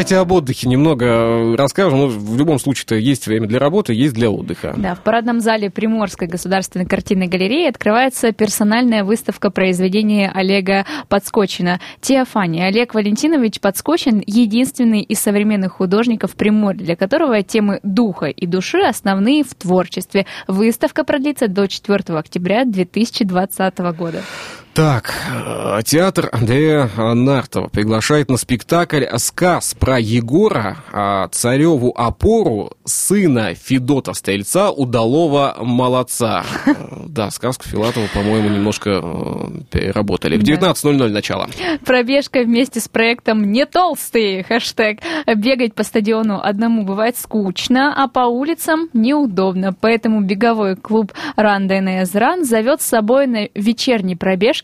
[0.00, 1.98] Давайте об отдыхе немного расскажем.
[1.98, 4.72] Ну, в любом случае-то есть время для работы, есть для отдыха.
[4.74, 12.64] Да, в парадном зале Приморской государственной картинной галереи открывается персональная выставка произведения Олега Подскочина «Теофания».
[12.68, 19.44] Олег Валентинович Подскочин– единственный из современных художников Приморья, для которого темы духа и души основные
[19.44, 20.24] в творчестве.
[20.48, 24.22] Выставка продлится до 4 октября 2020 года.
[24.80, 33.54] Так, э, театр Андрея Нартова приглашает на спектакль «Сказ» про Егора, а, цареву опору, сына
[33.54, 36.44] Федота Стрельца, удалого молодца.
[36.64, 36.72] Э,
[37.08, 40.38] Да, сказку Филатова, по-моему, немножко э, переработали.
[40.38, 40.52] В Да.
[40.52, 41.48] 19.00 начало.
[41.84, 45.00] Пробежка вместе с проектом «Не толстые» хэштег.
[45.26, 49.74] Бегать по стадиону одному бывает скучно, а по улицам неудобно.
[49.78, 54.16] Поэтому беговой клуб «Ран ДНС Ран» зовет с собой на вечерние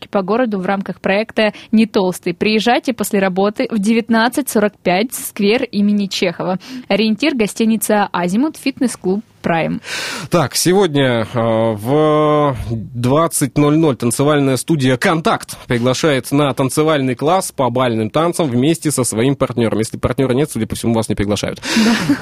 [0.07, 2.33] пробежки по городу в рамках проекта «Не толстый».
[2.33, 6.57] Приезжайте после работы в 19.45 в сквер имени Чехова.
[6.87, 9.81] Ориентир гостиница «Азимут», фитнес-клуб «Прайм».
[10.29, 12.55] Так, сегодня э, в
[12.95, 19.79] 20.00 танцевальная студия «Контакт» приглашает на танцевальный класс по бальным танцам вместе со своим партнером.
[19.79, 21.61] Если партнера нет, судя по всему, вас не приглашают.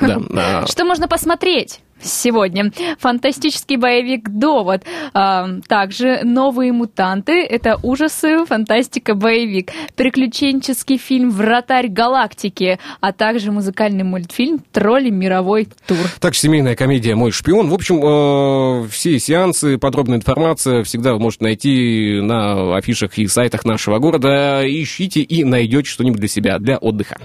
[0.01, 0.19] Да.
[0.35, 1.79] а, Что можно посмотреть?
[2.05, 4.83] Сегодня фантастический боевик «Довод».
[5.13, 9.71] А, также «Новые мутанты»— это ужасы, фантастика, боевик.
[9.95, 15.09] Приключенческий фильм «Вратарь галактики», а также музыкальный мультфильм «Тролли.
[15.09, 15.97] Мировой тур».
[16.19, 17.69] Также семейная комедия «Мой шпион».
[17.69, 23.65] В общем, э, все сеансы, подробная информация всегда вы можете найти на афишах и сайтах
[23.65, 24.61] нашего города.
[24.63, 27.17] Ищите и найдете что-нибудь для себя, для отдыха.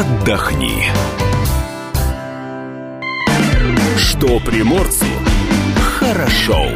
[0.00, 0.84] Отдохни.
[3.98, 5.04] Что приморцу
[5.76, 6.68] хорошо.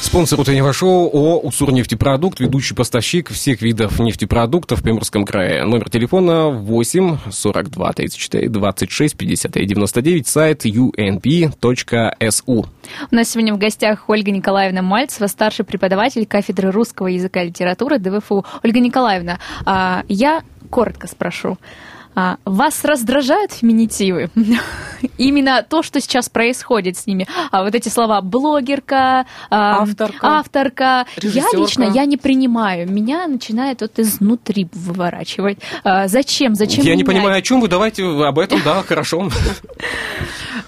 [0.00, 5.64] Спонсор утреннего шоу ООО «Уссурнефтепродукт», ведущий поставщик всех видов нефтепродуктов в Приморском крае.
[5.64, 12.44] Номер телефона 8 42 34 26 53 99, сайт unp.su.
[12.46, 17.98] У нас сегодня в гостях Ольга Николаевна Мальцева, старший преподаватель кафедры русского языка и литературы
[17.98, 18.44] ДВФУ.
[18.62, 21.58] Ольга Николаевна, а, я коротко спрошу.
[22.20, 24.28] А, Вас раздражают феминитивы?
[25.16, 27.26] Именно то, что сейчас происходит с ними.
[27.50, 30.18] А вот эти слова блогерка, а, Авторка.
[30.38, 31.06] авторка.
[31.22, 32.90] Я лично я не принимаю.
[32.90, 35.58] Меня начинает вот изнутри выворачивать.
[35.82, 36.54] А, Зачем?
[36.54, 37.06] Зачем Я не менять?
[37.06, 39.30] понимаю, о чем вы, давайте об этом, да, хорошо.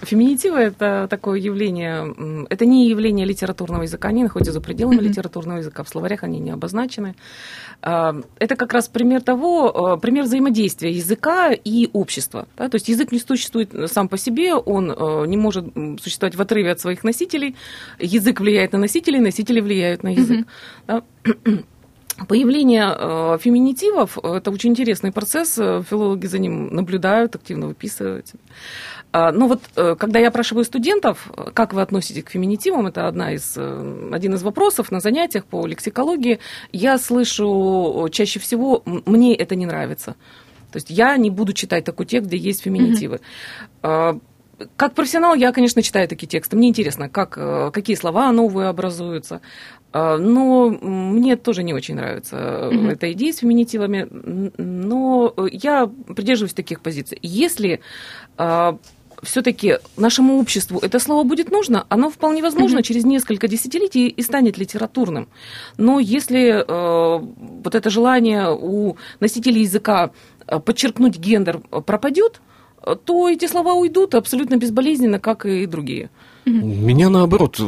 [0.02, 5.84] Феминитивы– это такое явление, это не явление литературного языка, они находятся за пределами литературного языка,
[5.84, 7.14] в словарях они не обозначены.
[7.82, 12.46] А, Это как раз пример того, э, пример взаимодействия языка и общества.
[12.56, 15.66] да, То есть язык не существует сам по себе, он э, не может
[16.00, 17.56] существовать в отрыве от своих носителей,
[17.98, 20.46] язык влияет на носителей, носители влияют на язык.
[20.86, 21.02] да.
[22.28, 28.26] Появление э, феминитивов– это очень интересный процесс, э, филологи за ним наблюдают, активно выписывают.
[29.12, 29.60] А, Но вот
[29.98, 34.92] когда я опрашиваю студентов, как вы относитесь к феминитивам, это одна из, один из вопросов
[34.92, 36.38] на занятиях по лексикологии,
[36.72, 40.14] я слышу чаще всего «М- «мне это не нравится».
[40.72, 43.20] То есть я не буду читать такой текст, где есть феминитивы.
[43.82, 44.18] А,
[44.76, 46.56] Как профессионал я, конечно, читаю такие тексты.
[46.56, 49.40] Мне интересно, как, э, какие слова новые образуются.
[49.92, 52.90] А, Но мне тоже не очень нравится Мгм.
[52.90, 54.06] эта идея с феминитивами.
[54.56, 57.18] Но я придерживаюсь таких позиций.
[57.22, 57.80] Если
[59.22, 62.82] все-таки нашему обществу это слово будет нужно, оно вполне возможно Мгм.
[62.82, 65.28] через несколько десятилетий и станет литературным.
[65.78, 67.18] Но если э,
[67.64, 70.10] вот это желание у носителей языка
[70.58, 72.40] подчеркнуть гендер э, пропадет,
[72.82, 76.10] э, то эти слова уйдут абсолютно безболезненно, как и другие.
[76.44, 77.62] Меня, наоборот, э,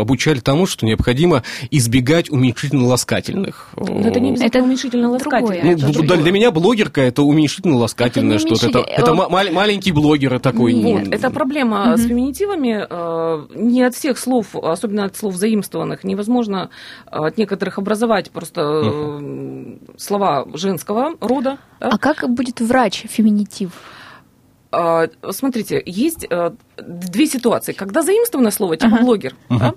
[0.00, 3.70] обучали тому, что необходимо избегать уменьшительно-ласкательных.
[3.76, 5.40] Но это не обязательно Это уменьшительно ласкательно.
[5.40, 5.62] другое.
[5.64, 8.66] Ну, это для, для меня блогерка это уменьшительно-ласкательное что-то.
[8.68, 10.72] Это, уменьшитель- это э, ма- мал- маленький блогер такой.
[10.74, 11.96] Нет, ну, Это проблема Мгм.
[11.98, 12.86] с феминитивами.
[12.88, 16.70] э, Не от всех слов, особенно от слов заимствованных, невозможно
[17.06, 21.58] э, от некоторых образовать просто э, слова женского рода.
[21.80, 21.88] да.
[21.92, 23.70] А как будет врач феминитив?
[24.72, 27.72] А, Смотрите, есть э, две ситуации.
[27.72, 29.04] Когда заимствовано слово, типа Ага.
[29.04, 29.74] блогер, да,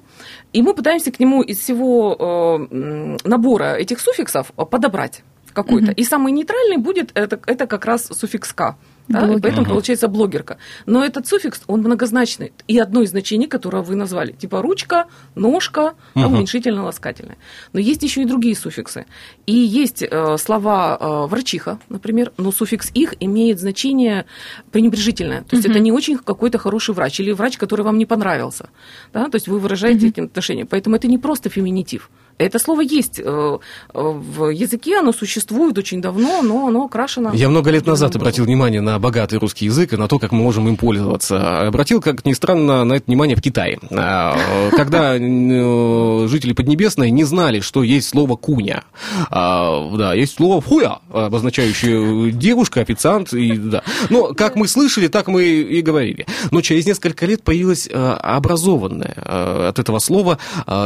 [0.53, 5.23] и мы пытаемся к нему из всего э, набора этих суффиксов э, подобрать
[5.53, 5.91] какой-то.
[5.91, 5.93] Мгм.
[5.93, 8.75] И самый нейтральный будет это, это как раз суффикс «к».
[9.09, 9.69] Да, и поэтому Ага.
[9.71, 10.57] получается блогерка.
[10.85, 12.53] Но этот суффикс, он многозначный.
[12.67, 16.27] И одно из значений, которое вы назвали, типа ручка, ножка, да, Ага.
[16.37, 17.37] уменьшительно-ласкательное.
[17.73, 19.05] Но есть еще и другие суффиксы.
[19.47, 24.25] И есть э, слова э, врачиха, например, но суффикс их имеет значение
[24.71, 25.41] пренебрежительное.
[25.41, 25.71] То есть Мгм.
[25.75, 28.69] это не очень какой-то хороший врач или врач, который вам не понравился.
[29.13, 29.27] Да?
[29.29, 30.07] То есть вы выражаете Мгм.
[30.09, 30.65] эти отношения.
[30.65, 32.09] Поэтому это не просто феминитив.
[32.39, 33.59] Это слово есть э, э,
[33.93, 37.31] в языке, оно существует очень давно, но оно окрашено.
[37.33, 40.41] Я много лет назад обратил внимание на богатый русский язык и на то, как мы
[40.41, 41.67] можем им пользоваться.
[41.67, 43.77] Обратил, как ни странно, на это внимание в Китае.
[43.91, 44.37] А,
[44.71, 48.85] Когда э, жители Поднебесной не знали, что есть слово «куня».
[49.29, 53.33] А, Да, есть слово «фуя», обозначающее девушка, официант.
[53.33, 53.83] И, да.
[54.09, 56.25] Но как мы слышали, так мы и говорили.
[56.51, 60.37] Но через несколько лет появилось образованное от этого слова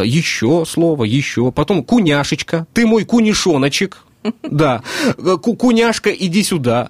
[0.03, 1.42] еще слово, еще.
[1.51, 4.03] Потом «куняшечка», «ты мой кунишоночек».
[4.43, 4.81] Да,
[5.41, 6.89] Ку- куняшка, иди сюда.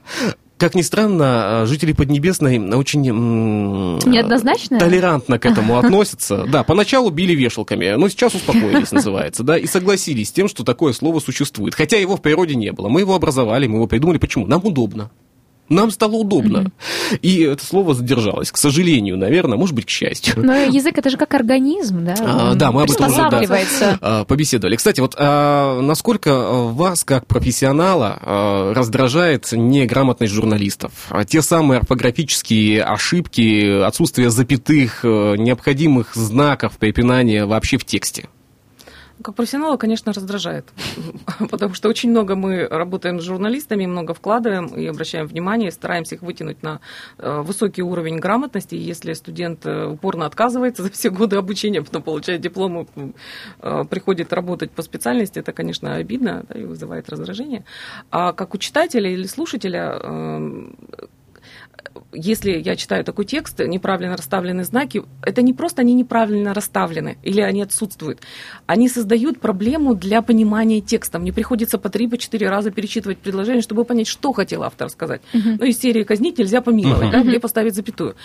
[0.57, 4.79] Как ни странно, жители Поднебесной очень Неоднозначно?
[4.79, 6.45] толерантно к этому относятся.
[6.47, 10.93] Да, поначалу били вешалками, но сейчас успокоились, называется, да, и согласились с тем, что такое
[10.93, 11.73] слово существует.
[11.75, 12.87] Хотя его в природе не было.
[12.87, 14.19] Мы его образовали, мы его придумали.
[14.19, 14.45] Почему?
[14.47, 15.09] Нам удобно.
[15.69, 16.71] Нам стало удобно.
[17.21, 18.51] И это слово задержалось.
[18.51, 20.35] К сожалению, наверное, может быть, к счастью.
[20.37, 22.15] Но язык это же как организм, да?
[22.19, 23.97] А, Он да, мы об этом уже, да.
[24.01, 24.75] А, побеседовали.
[24.75, 30.91] Кстати, вот а, насколько а, вас, как профессионала, а, раздражает неграмотность журналистов?
[31.09, 38.27] А те самые орфографические ошибки, отсутствие запятых, э, необходимых знаков препинания вообще в тексте?
[39.21, 40.65] Как профессионала, конечно, раздражает,
[41.51, 46.23] потому что очень много мы работаем с журналистами, много вкладываем и обращаем внимание, стараемся их
[46.23, 46.79] вытянуть на
[47.19, 48.73] э, высокий уровень грамотности.
[48.73, 52.87] И если студент э, упорно отказывается за все годы обучения, потом получает диплом
[53.61, 57.65] э, приходит работать по специальности, это, конечно, обидно да, и вызывает раздражение.
[58.09, 60.71] А как у читателя или слушателя э,
[62.11, 67.41] если я читаю такой текст, неправильно расставлены знаки, это не просто они неправильно расставлены или
[67.41, 68.19] они отсутствуют.
[68.65, 71.19] Они создают проблему для понимания текста.
[71.19, 75.21] Мне приходится по три, по четыре раза перечитывать предложение, чтобы понять, что хотел автор сказать.
[75.33, 75.57] Мгм.
[75.59, 77.11] Ну, из серии «казнить нельзя помиловать», Мгм.
[77.11, 78.15] да, где поставить запятую.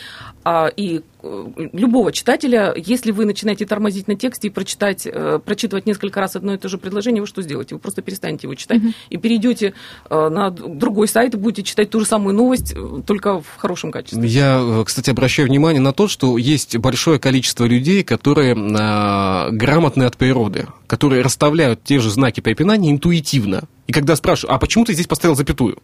[0.45, 6.21] А, и любого читателя, если вы начинаете тормозить на тексте и прочитать, э, прочитывать несколько
[6.21, 7.75] раз одно и то же предложение, вы что сделаете?
[7.75, 8.95] Вы просто перестанете его читать Мгм.
[9.11, 9.75] и перейдете
[10.11, 13.91] э, на другой сайт и будете читать ту же самую новость, э, только в хорошем
[13.91, 14.27] качестве.
[14.29, 20.05] Я, э, кстати, обращаю внимание на то, что есть большое количество людей, которые а, грамотны
[20.05, 23.65] от природы, которые расставляют те же знаки препинания интуитивно.
[23.87, 25.79] И когда спрашиваю, а почему ты здесь поставил запятую?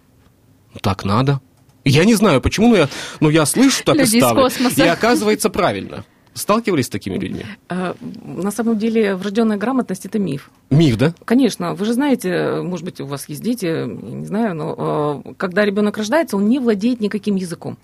[0.75, 1.41] «Ну, Так надо.
[1.85, 2.89] Я не знаю, почему, но я,
[3.21, 4.49] но я слышу, так Люди и ставлю.
[4.77, 6.05] И оказывается правильно.
[6.35, 7.45] Сталкивались с такими людьми?
[7.69, 7.95] Э,
[8.25, 10.51] На самом деле врожденная грамотность это миф.
[10.69, 11.15] Миф, да?
[11.25, 15.35] Конечно, вы же знаете, может быть, у вас есть дети, я не знаю, но э,
[15.37, 17.79] когда ребенок рождается, он не владеет никаким языком.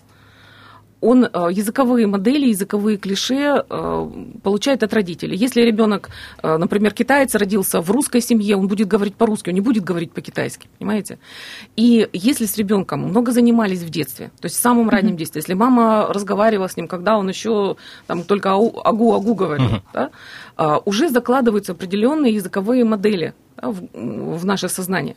[1.01, 4.11] Он э, языковые модели, языковые клише э,
[4.43, 5.35] получает от родителей.
[5.35, 6.09] Если ребенок,
[6.43, 10.11] э, например, китаец родился в русской семье, он будет говорить по-русски, он не будет говорить
[10.11, 11.17] по-китайски, понимаете?
[11.75, 15.55] И если с ребенком много занимались в детстве, то есть в самом раннем детстве, если
[15.55, 17.75] мама разговаривала с ним, когда он еще
[18.07, 20.11] там только агу-агу говорил, uh-huh.
[20.57, 23.81] да, уже закладываются определенные языковые модели да, в,
[24.37, 25.15] в наше сознание.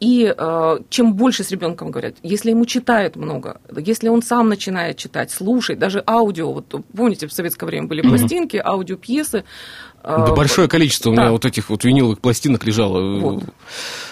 [0.00, 4.96] И э, чем больше с ребенком говорят, если ему читают много, если он сам начинает
[4.96, 8.62] читать, слушать, даже аудио, вот помните, в советское время были пластинки, mm-hmm.
[8.64, 9.44] аудиопьесы.
[10.04, 11.20] Э, да, большое количество да.
[11.20, 13.44] у меня вот этих вот виниловых пластинок лежало э, вот.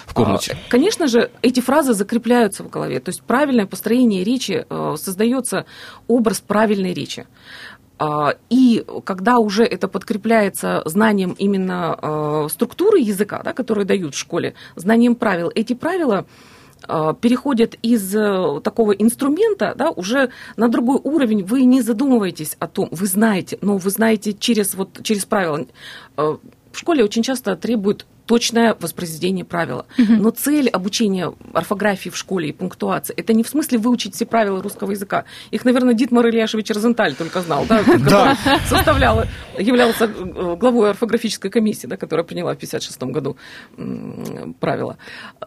[0.05, 0.57] в комнате.
[0.59, 5.65] А, конечно же, эти фразы закрепляются в голове, то есть правильное построение речи, э, создается
[6.07, 7.27] образ правильной речи.
[7.99, 14.17] А, и когда уже это подкрепляется знанием именно а, структуры языка, да, которые дают в
[14.17, 16.25] школе, знанием правил, эти правила
[16.87, 21.43] а, переходят из э, такого инструмента да, уже на другой уровень.
[21.43, 25.65] Вы не задумываетесь о том, вы знаете, но вы знаете через, вот, через правила.
[26.15, 26.39] В
[26.73, 29.85] школе очень часто требуют точное воспроизведение правила.
[29.97, 30.13] Угу.
[30.13, 34.61] Но цель обучения орфографии в школе и пунктуации это не в смысле выучить все правила
[34.61, 35.23] русского языка.
[35.51, 38.37] Их, наверное, Дитмар Ильяшевич Розенталь только знал, да, да.
[38.67, 39.23] составлял,
[39.57, 43.37] являлся э, главой орфографической комиссии, да, которая приняла в 1956 году
[44.59, 44.97] правила.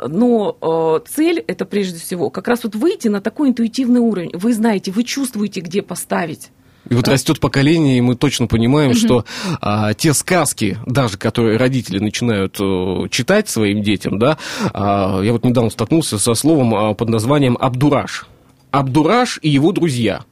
[0.09, 4.31] Но э, цель это прежде всего как раз вот выйти на такой интуитивный уровень.
[4.33, 6.51] Вы знаете, вы чувствуете, где поставить
[6.89, 9.25] и вот растет поколение, и мы точно понимаем, что
[9.61, 14.39] а, те сказки, даже которые родители начинают а, читать своим детям, да,
[14.73, 18.27] а, я вот недавно столкнулся со словом а, под названием Абдураж.
[18.71, 20.25] Абдураж и его друзья.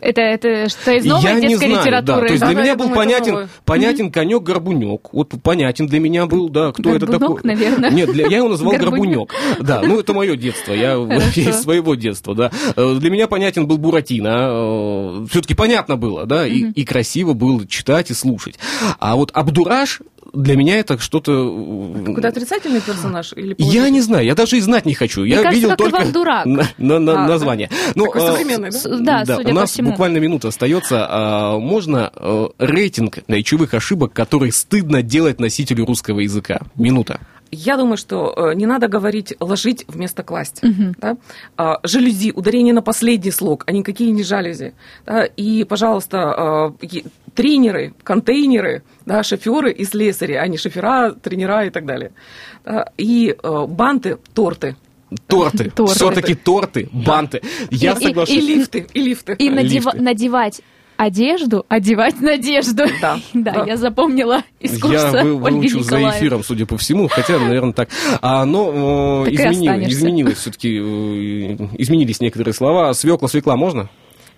[0.00, 2.20] Это, это что из новой я детской не знаю, литературы?
[2.20, 2.26] Да.
[2.26, 5.12] То есть для меня был понятен, понятен конек Горбунек.
[5.12, 7.40] Вот понятен для меня был, да, кто Горбунок, это такой.
[7.44, 7.90] наверное.
[7.90, 9.34] Нет, для, я его назвал Горбунек.
[9.60, 10.94] Да, ну это мое детство, я
[11.36, 12.50] из своего детства, да.
[12.76, 14.48] Э, для меня понятен был Буратино.
[14.50, 18.58] Э, Все-таки понятно было, да, и, и красиво было читать и слушать.
[18.98, 20.00] А вот Абдураж
[20.36, 21.32] для меня это что-то...
[22.04, 23.32] Какой-то отрицательный персонаж?
[23.34, 25.22] Или я не знаю, я даже и знать не хочу.
[25.22, 26.46] Мне я кажется, видел как только Иван Дурак.
[26.46, 27.70] На, на, на, а, название.
[27.94, 29.24] Ну, Такой а, современный, да?
[29.24, 31.06] Да, да у нас буквально минута остается.
[31.08, 36.60] А, можно а, рейтинг речевых ошибок, которые стыдно делать носителю русского языка?
[36.76, 37.20] Минута.
[37.50, 40.62] Я думаю, что э, не надо говорить ложить вместо класть.
[40.62, 40.94] Угу.
[40.98, 41.16] Да?
[41.56, 44.74] А, жалюзи, ударение на последний слог, а никакие не жалюзи.
[45.04, 45.24] Да?
[45.24, 47.00] И, пожалуйста, э,
[47.34, 52.12] тренеры, контейнеры, да, шоферы и слесари, а не шофера, тренера и так далее.
[52.64, 52.90] Да?
[52.96, 54.76] И э, банты, торты.
[55.28, 55.70] Торты.
[55.70, 55.94] торты.
[55.94, 57.40] Все-таки торты, банты.
[57.70, 58.34] Я и, соглашусь.
[58.34, 58.86] И, и лифты.
[58.92, 59.32] И лифты.
[59.38, 60.62] И надева- надевать
[60.96, 62.84] одежду, одевать надежду.
[63.00, 63.64] Да, да, да.
[63.66, 67.88] я запомнила из курса Я вы, выучил за эфиром, судя по всему, хотя, наверное, так.
[68.22, 72.92] А, но так изменилось, изменилось все-таки, э, изменились некоторые слова.
[72.94, 73.88] Свекла, свекла можно?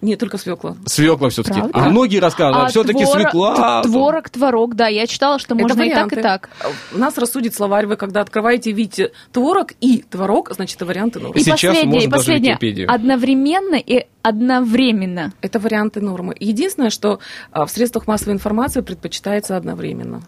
[0.01, 0.77] Нет, только свекла.
[0.87, 1.61] Свекла все-таки.
[1.73, 3.21] А многие рассказывают, а, а все-таки твор...
[3.21, 3.83] свекла.
[3.83, 6.51] Творог, творог, да, я читала, что можно и так, и так.
[6.93, 11.39] Нас рассудит словарь, вы когда открываете, видите творог и творог, значит, это варианты нормы.
[11.39, 15.33] И Сейчас последнее, и последнее, одновременно и одновременно.
[15.41, 16.35] Это варианты нормы.
[16.39, 17.19] Единственное, что
[17.51, 20.23] а, в средствах массовой информации предпочитается одновременно.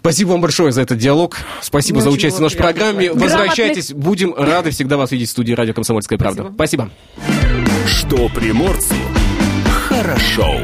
[0.00, 1.38] Спасибо вам большое за этот диалог.
[1.62, 3.12] Спасибо Мне за участие в нашей программе.
[3.12, 6.50] Возвращайтесь, будем рады всегда вас видеть в студии радио «Комсомольская правда».
[6.54, 6.90] Спасибо.
[7.16, 7.39] Спасибо.
[7.86, 8.94] Что приморцу
[9.88, 10.58] хорошо.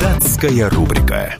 [0.00, 1.36] Датская рубрика.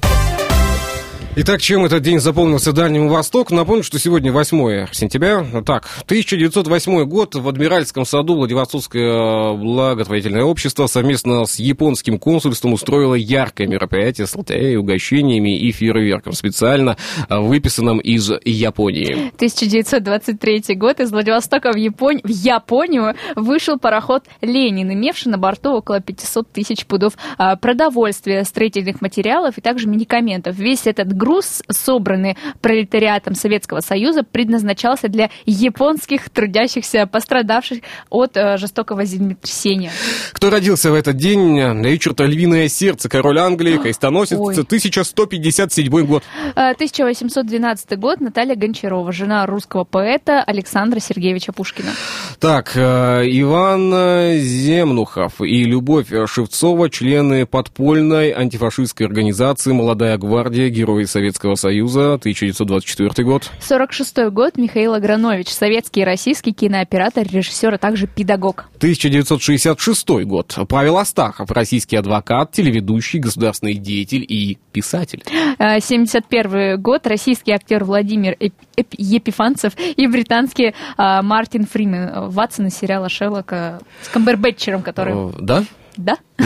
[1.43, 3.55] Итак, чем этот день запомнился Дальнему Востоку?
[3.55, 5.43] Напомню, что сегодня 8 сентября.
[5.65, 13.69] Так, 1908 год в Адмиральском саду Владивостокское благотворительное общество совместно с японским консульством устроило яркое
[13.69, 16.99] мероприятие с лотереей, угощениями и фейерверком, специально
[17.31, 19.33] выписанным из Японии.
[19.37, 22.21] 1923 год из Владивостока в, Японь...
[22.23, 29.01] в Японию вышел пароход «Ленин», имевший на борту около 500 тысяч пудов а, продовольствия, строительных
[29.01, 30.55] материалов и также медикаментов.
[30.59, 31.30] Весь этот груз,
[31.69, 39.93] собранный пролетариатом Советского Союза, предназначался для японских трудящихся, пострадавших от э, жестокого землетрясения.
[40.33, 41.59] Кто родился в этот день?
[41.85, 44.55] Ричард Львиное сердце, король Англии, крестоносец, Ой.
[44.55, 46.23] 1157 год.
[46.55, 51.91] 1812 э, год, Наталья Гончарова, жена русского поэта Александра Сергеевича Пушкина.
[52.39, 53.93] Так, э, Иван
[54.41, 63.51] Земнухов и Любовь Шевцова, члены подпольной антифашистской организации «Молодая гвардия», герои Советского Союза, 1924 год.
[63.61, 64.57] 46 год.
[64.57, 68.67] Михаил Агранович, советский и российский кинооператор, режиссер, а также педагог.
[68.77, 70.57] 1966 год.
[70.69, 75.23] Павел Астахов, российский адвокат, телеведущий, государственный деятель и писатель.
[75.59, 77.07] Э, 71 год.
[77.07, 82.31] Российский актер Владимир Эп- Эп- Епифанцев и британский а, Мартин Фримен.
[82.31, 85.15] Ватсон из сериала Шерлока с Камбербэтчером, который...
[85.15, 85.65] Э, Да?
[86.01, 86.17] Да?
[86.39, 86.45] Э,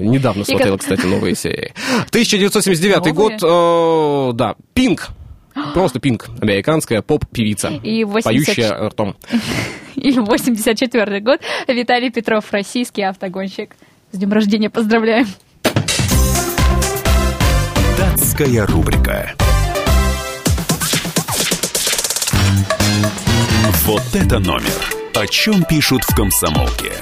[0.00, 1.72] Недавно И смотрел, как- кстати, новые серии.
[2.08, 3.12] 1979 Новые?
[3.14, 5.08] год, э, да, Пинк.
[5.74, 9.16] Просто Пинк, американская поп-певица, И 80 поющая ртом.
[9.94, 11.40] И 84 год.
[11.68, 13.76] Виталий Петров, российский автогонщик.
[14.12, 15.26] С днем рождения поздравляем.
[17.98, 19.32] Датская рубрика.
[23.84, 24.72] Вот это номер.
[25.14, 26.92] О чем пишут в комсомолке?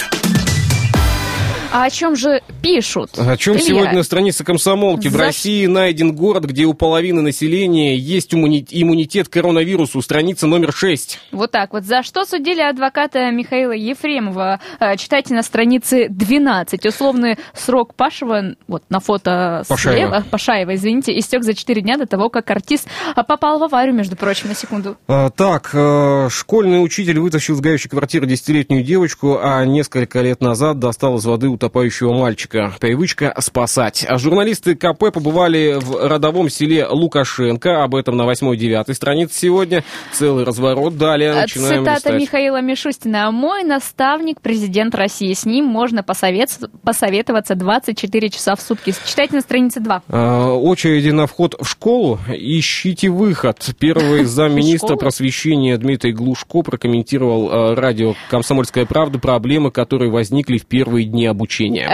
[1.70, 3.10] А о чем же пишут?
[3.18, 3.64] О чем Илья?
[3.64, 5.08] сегодня на странице комсомолки?
[5.08, 10.00] В За России найден город, где у половины населения есть иммуни- иммунитет к коронавирусу.
[10.00, 11.18] Страница номер 6.
[11.30, 11.84] Вот так вот.
[11.84, 14.60] За что судили адвоката Михаила Ефремова?
[14.80, 16.86] Э, Читайте на странице 12.
[16.86, 19.96] Условный срок Пашева, вот на фото Пашаева.
[19.98, 23.94] слева, Пашаева, извините, истек за 4 дня до того, как артист а, попал в аварию,
[23.94, 24.96] между прочим, на секунду.
[25.06, 30.78] А, Так, э, школьный учитель вытащил из горящей квартиры десятилетнюю девочку, а несколько лет назад
[30.78, 32.72] достал из воды утопающего мальчика.
[32.78, 34.06] Привычка спасать.
[34.09, 37.82] А журналисты КП побывали в родовом селе Лукашенко.
[37.82, 39.82] Об этом на 8-9 странице сегодня.
[40.12, 40.96] Целый разворот.
[40.96, 42.20] Далее начинаем Цитата листать.
[42.20, 43.30] Михаила Мишустина.
[43.32, 45.32] «Мой наставник, президент России.
[45.32, 48.94] С ним можно посовет- посоветоваться 24 часа в сутки».
[49.04, 50.02] Читайте на странице 2.
[50.09, 52.20] А, Очереди на вход в школу.
[52.28, 53.59] Ищите выход.
[53.80, 61.04] Первый замминистра просвещения Дмитрий Глушко прокомментировал э, радио «Комсомольская правда» проблемы, которые возникли в первые
[61.04, 61.47] дни обучения.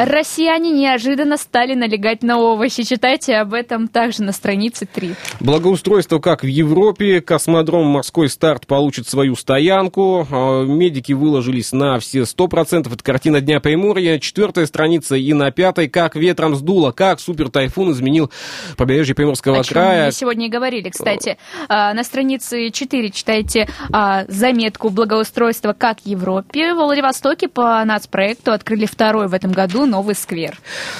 [0.05, 2.83] Россияне неожиданно стали налегать на овощи.
[2.83, 5.15] Читайте об этом также на странице 3.
[5.41, 7.21] Благоустройство как в Европе.
[7.21, 10.27] Космодром «Морской старт» получит свою стоянку.
[10.31, 12.93] А, Медики выложились на все 100%.
[12.93, 14.19] Это картина Дня Приморья.
[14.19, 15.89] Четвертая страница и на пятой.
[15.89, 16.93] Как ветром сдуло.
[16.93, 18.31] Как супертайфун изменил
[18.77, 20.07] побережье Приморского О чем края.
[20.07, 21.39] мы сегодня и говорили, кстати.
[21.69, 26.75] А, На странице 4 читайте а, заметку благоустройства как в Европе.
[26.75, 30.57] В Владивостоке по нацпроекту открыли второй в этом году новый сквер.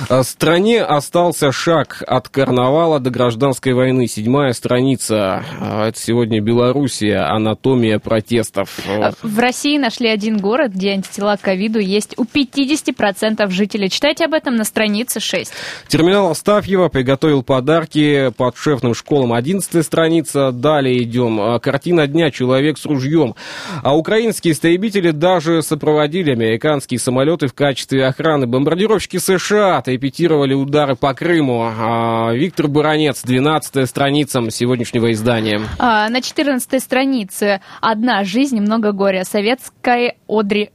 [0.09, 4.07] А, Стране остался шаг от карнавала до гражданской войны.
[4.07, 5.45] Седьмая страница.
[5.61, 7.19] А, Это сегодня Белоруссия.
[7.19, 8.79] Анатомия протестов.
[8.89, 13.89] А, В России нашли один город, где антитела к ковиду есть у 50% жителей.
[13.89, 15.53] Читайте об этом на странице 6.
[15.89, 19.33] Терминал Астафьева приготовил подарки подшефным школам.
[19.33, 20.53] 11 страница.
[20.53, 21.59] Далее идем.
[21.61, 22.31] Картина дня.
[22.31, 23.35] Человек с ружьем.
[23.83, 28.34] А украинские истребители даже сопроводили американские самолеты в качестве охраны.
[28.43, 31.63] Бомбардировщики США отрепетировали удары по Крыму.
[31.77, 33.23] А, Виктор Баранец.
[33.23, 35.61] 12 страница сегодняшнего издания.
[35.79, 39.25] А, На 14 странице «Одна жизнь, много горя».
[39.25, 40.71] Советская Одри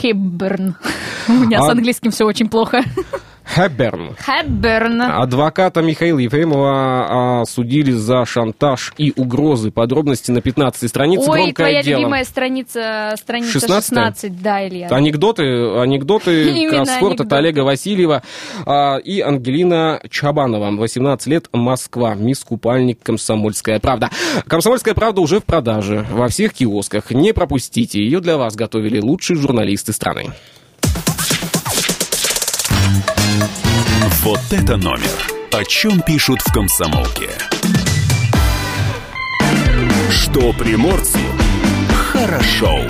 [0.00, 0.76] Хепберн.
[1.28, 2.82] У меня с А- английским все очень плохо.
[3.44, 4.16] Хэбберн.
[4.18, 5.02] Хепберн.
[5.02, 9.70] Адвоката Михаила Ефремова осудили за шантаж и угрозы.
[9.70, 11.30] Подробности на 15 странице.
[11.30, 12.00] Ой, Громкое твоя дело.
[12.00, 13.88] любимая страница, страница 16?
[13.90, 14.88] 16, да, Илья.
[14.88, 15.44] Анекдоты,
[15.78, 17.32] анекдоты, Именно кроссворд от.
[17.32, 18.22] Олега Васильева
[18.66, 20.70] а, и Ангелина Чабанова.
[20.70, 22.14] 18 лет, Москва.
[22.14, 24.10] Мисс Купальник, Комсомольская правда.
[24.46, 27.10] Комсомольская правда уже в продаже во всех киосках.
[27.10, 28.00] Не пропустите.
[28.02, 30.30] Ее для вас готовили лучшие журналисты страны.
[34.24, 35.10] Вот это номер.
[35.52, 37.28] О чем пишут в комсомолке?
[40.10, 41.18] Что приморцу
[41.92, 42.80] хорошо.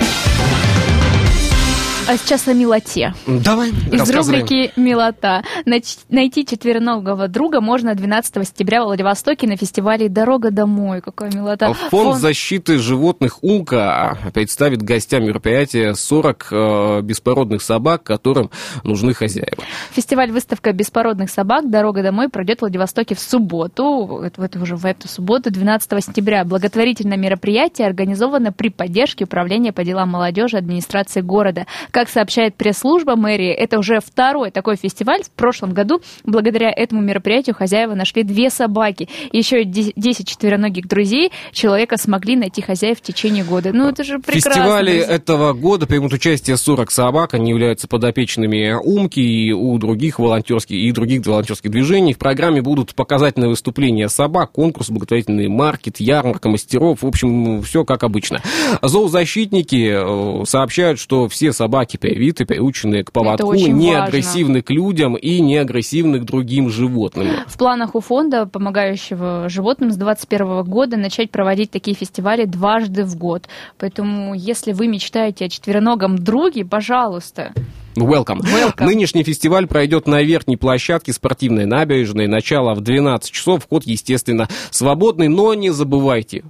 [2.07, 3.15] А сейчас о милоте.
[3.25, 5.43] Давай, Из рубрики «Милота».
[5.65, 11.01] Найти четвероногого друга можно 12 сентября в Владивостоке на фестивале «Дорога домой».
[11.01, 11.73] Какая милота.
[11.73, 18.51] Фонд защиты животных «Умка» представит гостям мероприятия 40 э, беспородных собак, которым
[18.83, 19.63] нужны хозяева.
[19.93, 25.49] Фестиваль-выставка беспородных собак «Дорога домой» пройдет в Владивостоке в субботу, это уже в эту субботу,
[25.49, 26.43] 12 сентября.
[26.43, 31.65] Благотворительное мероприятие организовано при поддержке Управления по делам молодежи администрации города.
[31.95, 35.23] Как сообщает пресс-служба мэрии, это уже второй такой фестиваль.
[35.23, 39.07] В прошлом году благодаря этому мероприятию хозяева нашли две собаки.
[39.31, 43.71] Еще 10 четвероногих друзей человека смогли найти хозяев в течение года.
[43.71, 44.51] Ну, это же прекрасно.
[44.51, 45.15] фестивале друзья.
[45.15, 47.33] этого года примут участие 40 собак.
[47.33, 52.13] Они являются подопечными «Умки» и у других волонтерских и других волонтерских движений.
[52.13, 57.03] В программе будут показательные выступления собак, конкурс, благотворительный маркет, ярмарка мастеров.
[57.03, 58.41] В общем, все как обычно.
[58.81, 64.03] Зоозащитники э, сообщают, что все собаки собаки, привиты, приученные к поводку, не важно.
[64.05, 67.27] агрессивны к людям и не агрессивны к другим животным.
[67.47, 73.15] В планах у фонда, помогающего животным с 2021 года, начать проводить такие фестивали дважды в
[73.17, 73.47] год.
[73.77, 77.53] Поэтому, если вы мечтаете о четвероногом друге, пожалуйста.
[77.95, 78.41] Welcome.
[78.41, 78.85] Welcome.
[78.85, 82.27] Нынешний фестиваль пройдет на верхней площадке спортивной набережной.
[82.27, 83.63] Начало в 12 часов.
[83.63, 86.43] Вход, естественно, свободный, но не забывайте.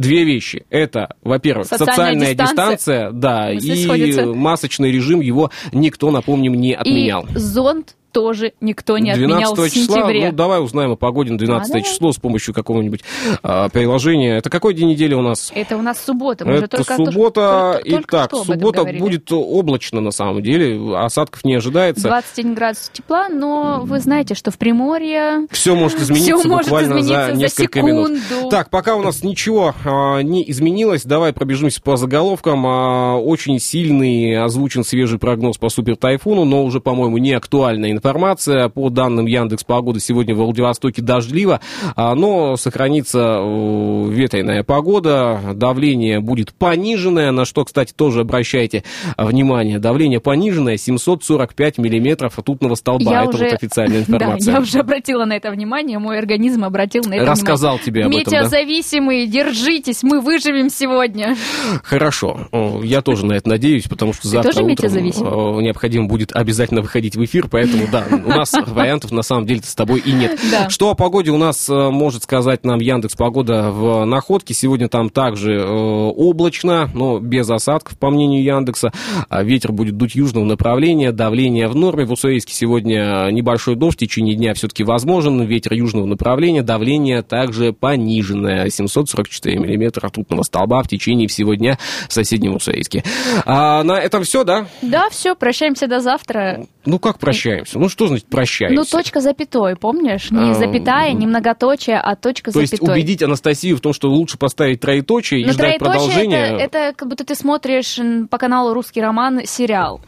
[0.00, 0.64] Две вещи.
[0.70, 2.76] Это, во-первых, Социальная социальная, дистанция.
[2.76, 4.26] дистанция, да, и сходятся.
[4.26, 7.26] масочный режим его никто, напомним, не отменял.
[7.26, 10.30] И зонт тоже никто не отменял в 12 числа, сентябре.
[10.30, 13.00] ну давай узнаем о погоде на 12 А, число с помощью какого-нибудь
[13.42, 14.36] а, приложения.
[14.38, 15.52] Это какой день недели у нас?
[15.54, 16.44] Это у нас суббота.
[16.44, 17.80] Мы Это только, суббота.
[17.82, 22.08] только- только Итак, суббота будет облачно на самом деле, осадков не ожидается.
[22.08, 27.02] 21 градус тепла, но вы знаете, что в Приморье Все может измениться Всё может измениться
[27.26, 28.18] за за несколько минут.
[28.18, 28.48] секунду.
[28.50, 32.66] Так, пока у нас ничего а, не изменилось, давай пробежимся по заголовкам.
[32.66, 38.68] А, очень сильный озвучен свежий прогноз по супертайфуну, но уже, по-моему, не актуальная информация.
[38.70, 41.60] По данным Яндекс Погоды, сегодня в Владивостоке дождливо,
[41.96, 48.84] а, но сохранится э, ветреная погода, давление будет пониженное, на что, кстати, тоже обращайте
[49.18, 49.78] внимание.
[49.78, 53.12] Давление пониженное 745 миллиметров ртутного столба.
[53.12, 54.20] Я Это уже- вот официальная информация.
[54.50, 57.84] Да, я уже обратила на это внимание, мой организм обратил на это Рассказал внимание.
[57.84, 59.26] тебе об этом, да?
[59.26, 61.36] Держитесь, мы выживем сегодня.
[61.82, 62.48] Хорошо,
[62.82, 67.24] я тоже на это надеюсь, потому что завтра утром э, необходимо будет обязательно выходить в
[67.24, 70.38] эфир, поэтому да, у нас вариантов на самом деле с тобой и нет.
[70.50, 70.68] Да.
[70.68, 74.54] Что о погоде у нас э, может сказать нам Яндекс Погода в Находке?
[74.54, 78.92] Сегодня там также э, облачно, но без осадков, по мнению Яндекса.
[79.28, 82.04] А Ветер будет дуть южного направления, давление в норме.
[82.04, 85.42] В Уссурийске сегодня небольшой дождь, в течение дня все-таки возможен.
[85.42, 88.68] Ветер южного направления, давление также пониженное.
[88.70, 91.78] 744 миллиметра ртутного столба в течение всего дня
[92.08, 93.04] в соседнем Уссурийске.
[93.44, 94.66] А на этом все, да?
[94.82, 96.66] Да, все, прощаемся до завтра.
[96.86, 97.78] Ну как прощаемся?
[97.78, 98.74] Ну что значит прощаемся?
[98.80, 100.30] Ну, точка запятой, помнишь?
[100.30, 102.94] Не А, запятая, не многоточие, а точка То есть запятой.
[102.94, 106.56] убедить Анастасию в том, что лучше поставить троеточие и Но ждать троеточие продолжения.
[106.58, 107.98] это, это как будто ты смотришь
[108.30, 110.00] по каналу «Русский роман» сериал.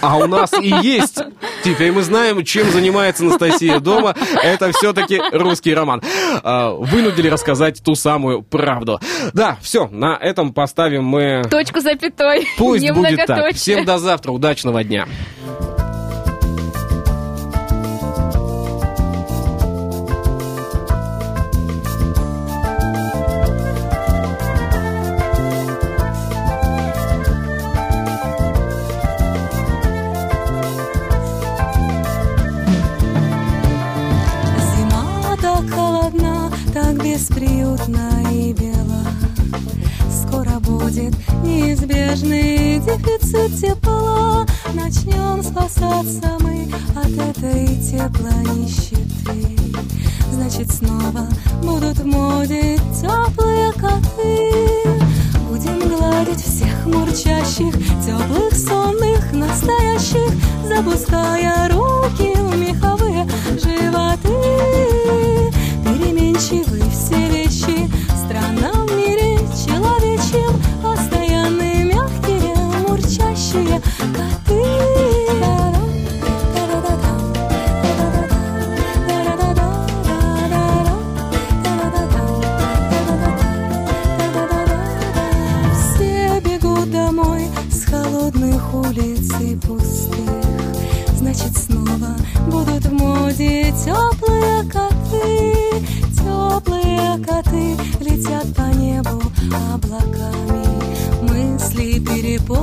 [0.00, 1.18] А у нас и есть.
[1.62, 4.14] Теперь мы знаем, чем занимается Анастасия дома.
[4.42, 6.00] Это все-таки русский роман.
[6.42, 8.98] А, Вынудили рассказать ту самую правду.
[9.34, 11.42] Да, все, на этом поставим мы...
[11.50, 13.54] Точку запятой, Пусть будет так.
[13.54, 14.32] Всем до завтра.
[14.32, 15.06] Удачного дня.
[37.84, 39.04] Бесприютна и бела.
[40.10, 44.46] Скоро будет неизбежный дефицит тепла.
[44.72, 49.56] Начнем спасаться мы от этой теплонищеты.
[50.32, 51.26] Значит, снова
[51.62, 55.00] будут в моде теплые коты.
[55.48, 57.74] Будем гладить всех мурчащих,
[58.04, 60.30] теплых, сонных, настоящих,
[60.66, 62.93] запуская руки в меховые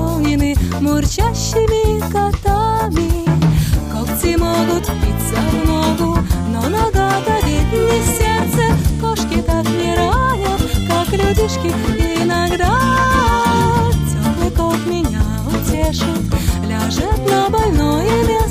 [0.02, 3.26] переполнены мурчащими котами.
[3.92, 6.18] Когти могут впиться в ногу,
[6.50, 8.76] но нога-то ведь не сердце.
[9.02, 12.80] Кошки так не ранят, как людишки иногда.
[14.10, 16.34] Теплый кот меня утешит,
[16.68, 18.51] ляжет на больное место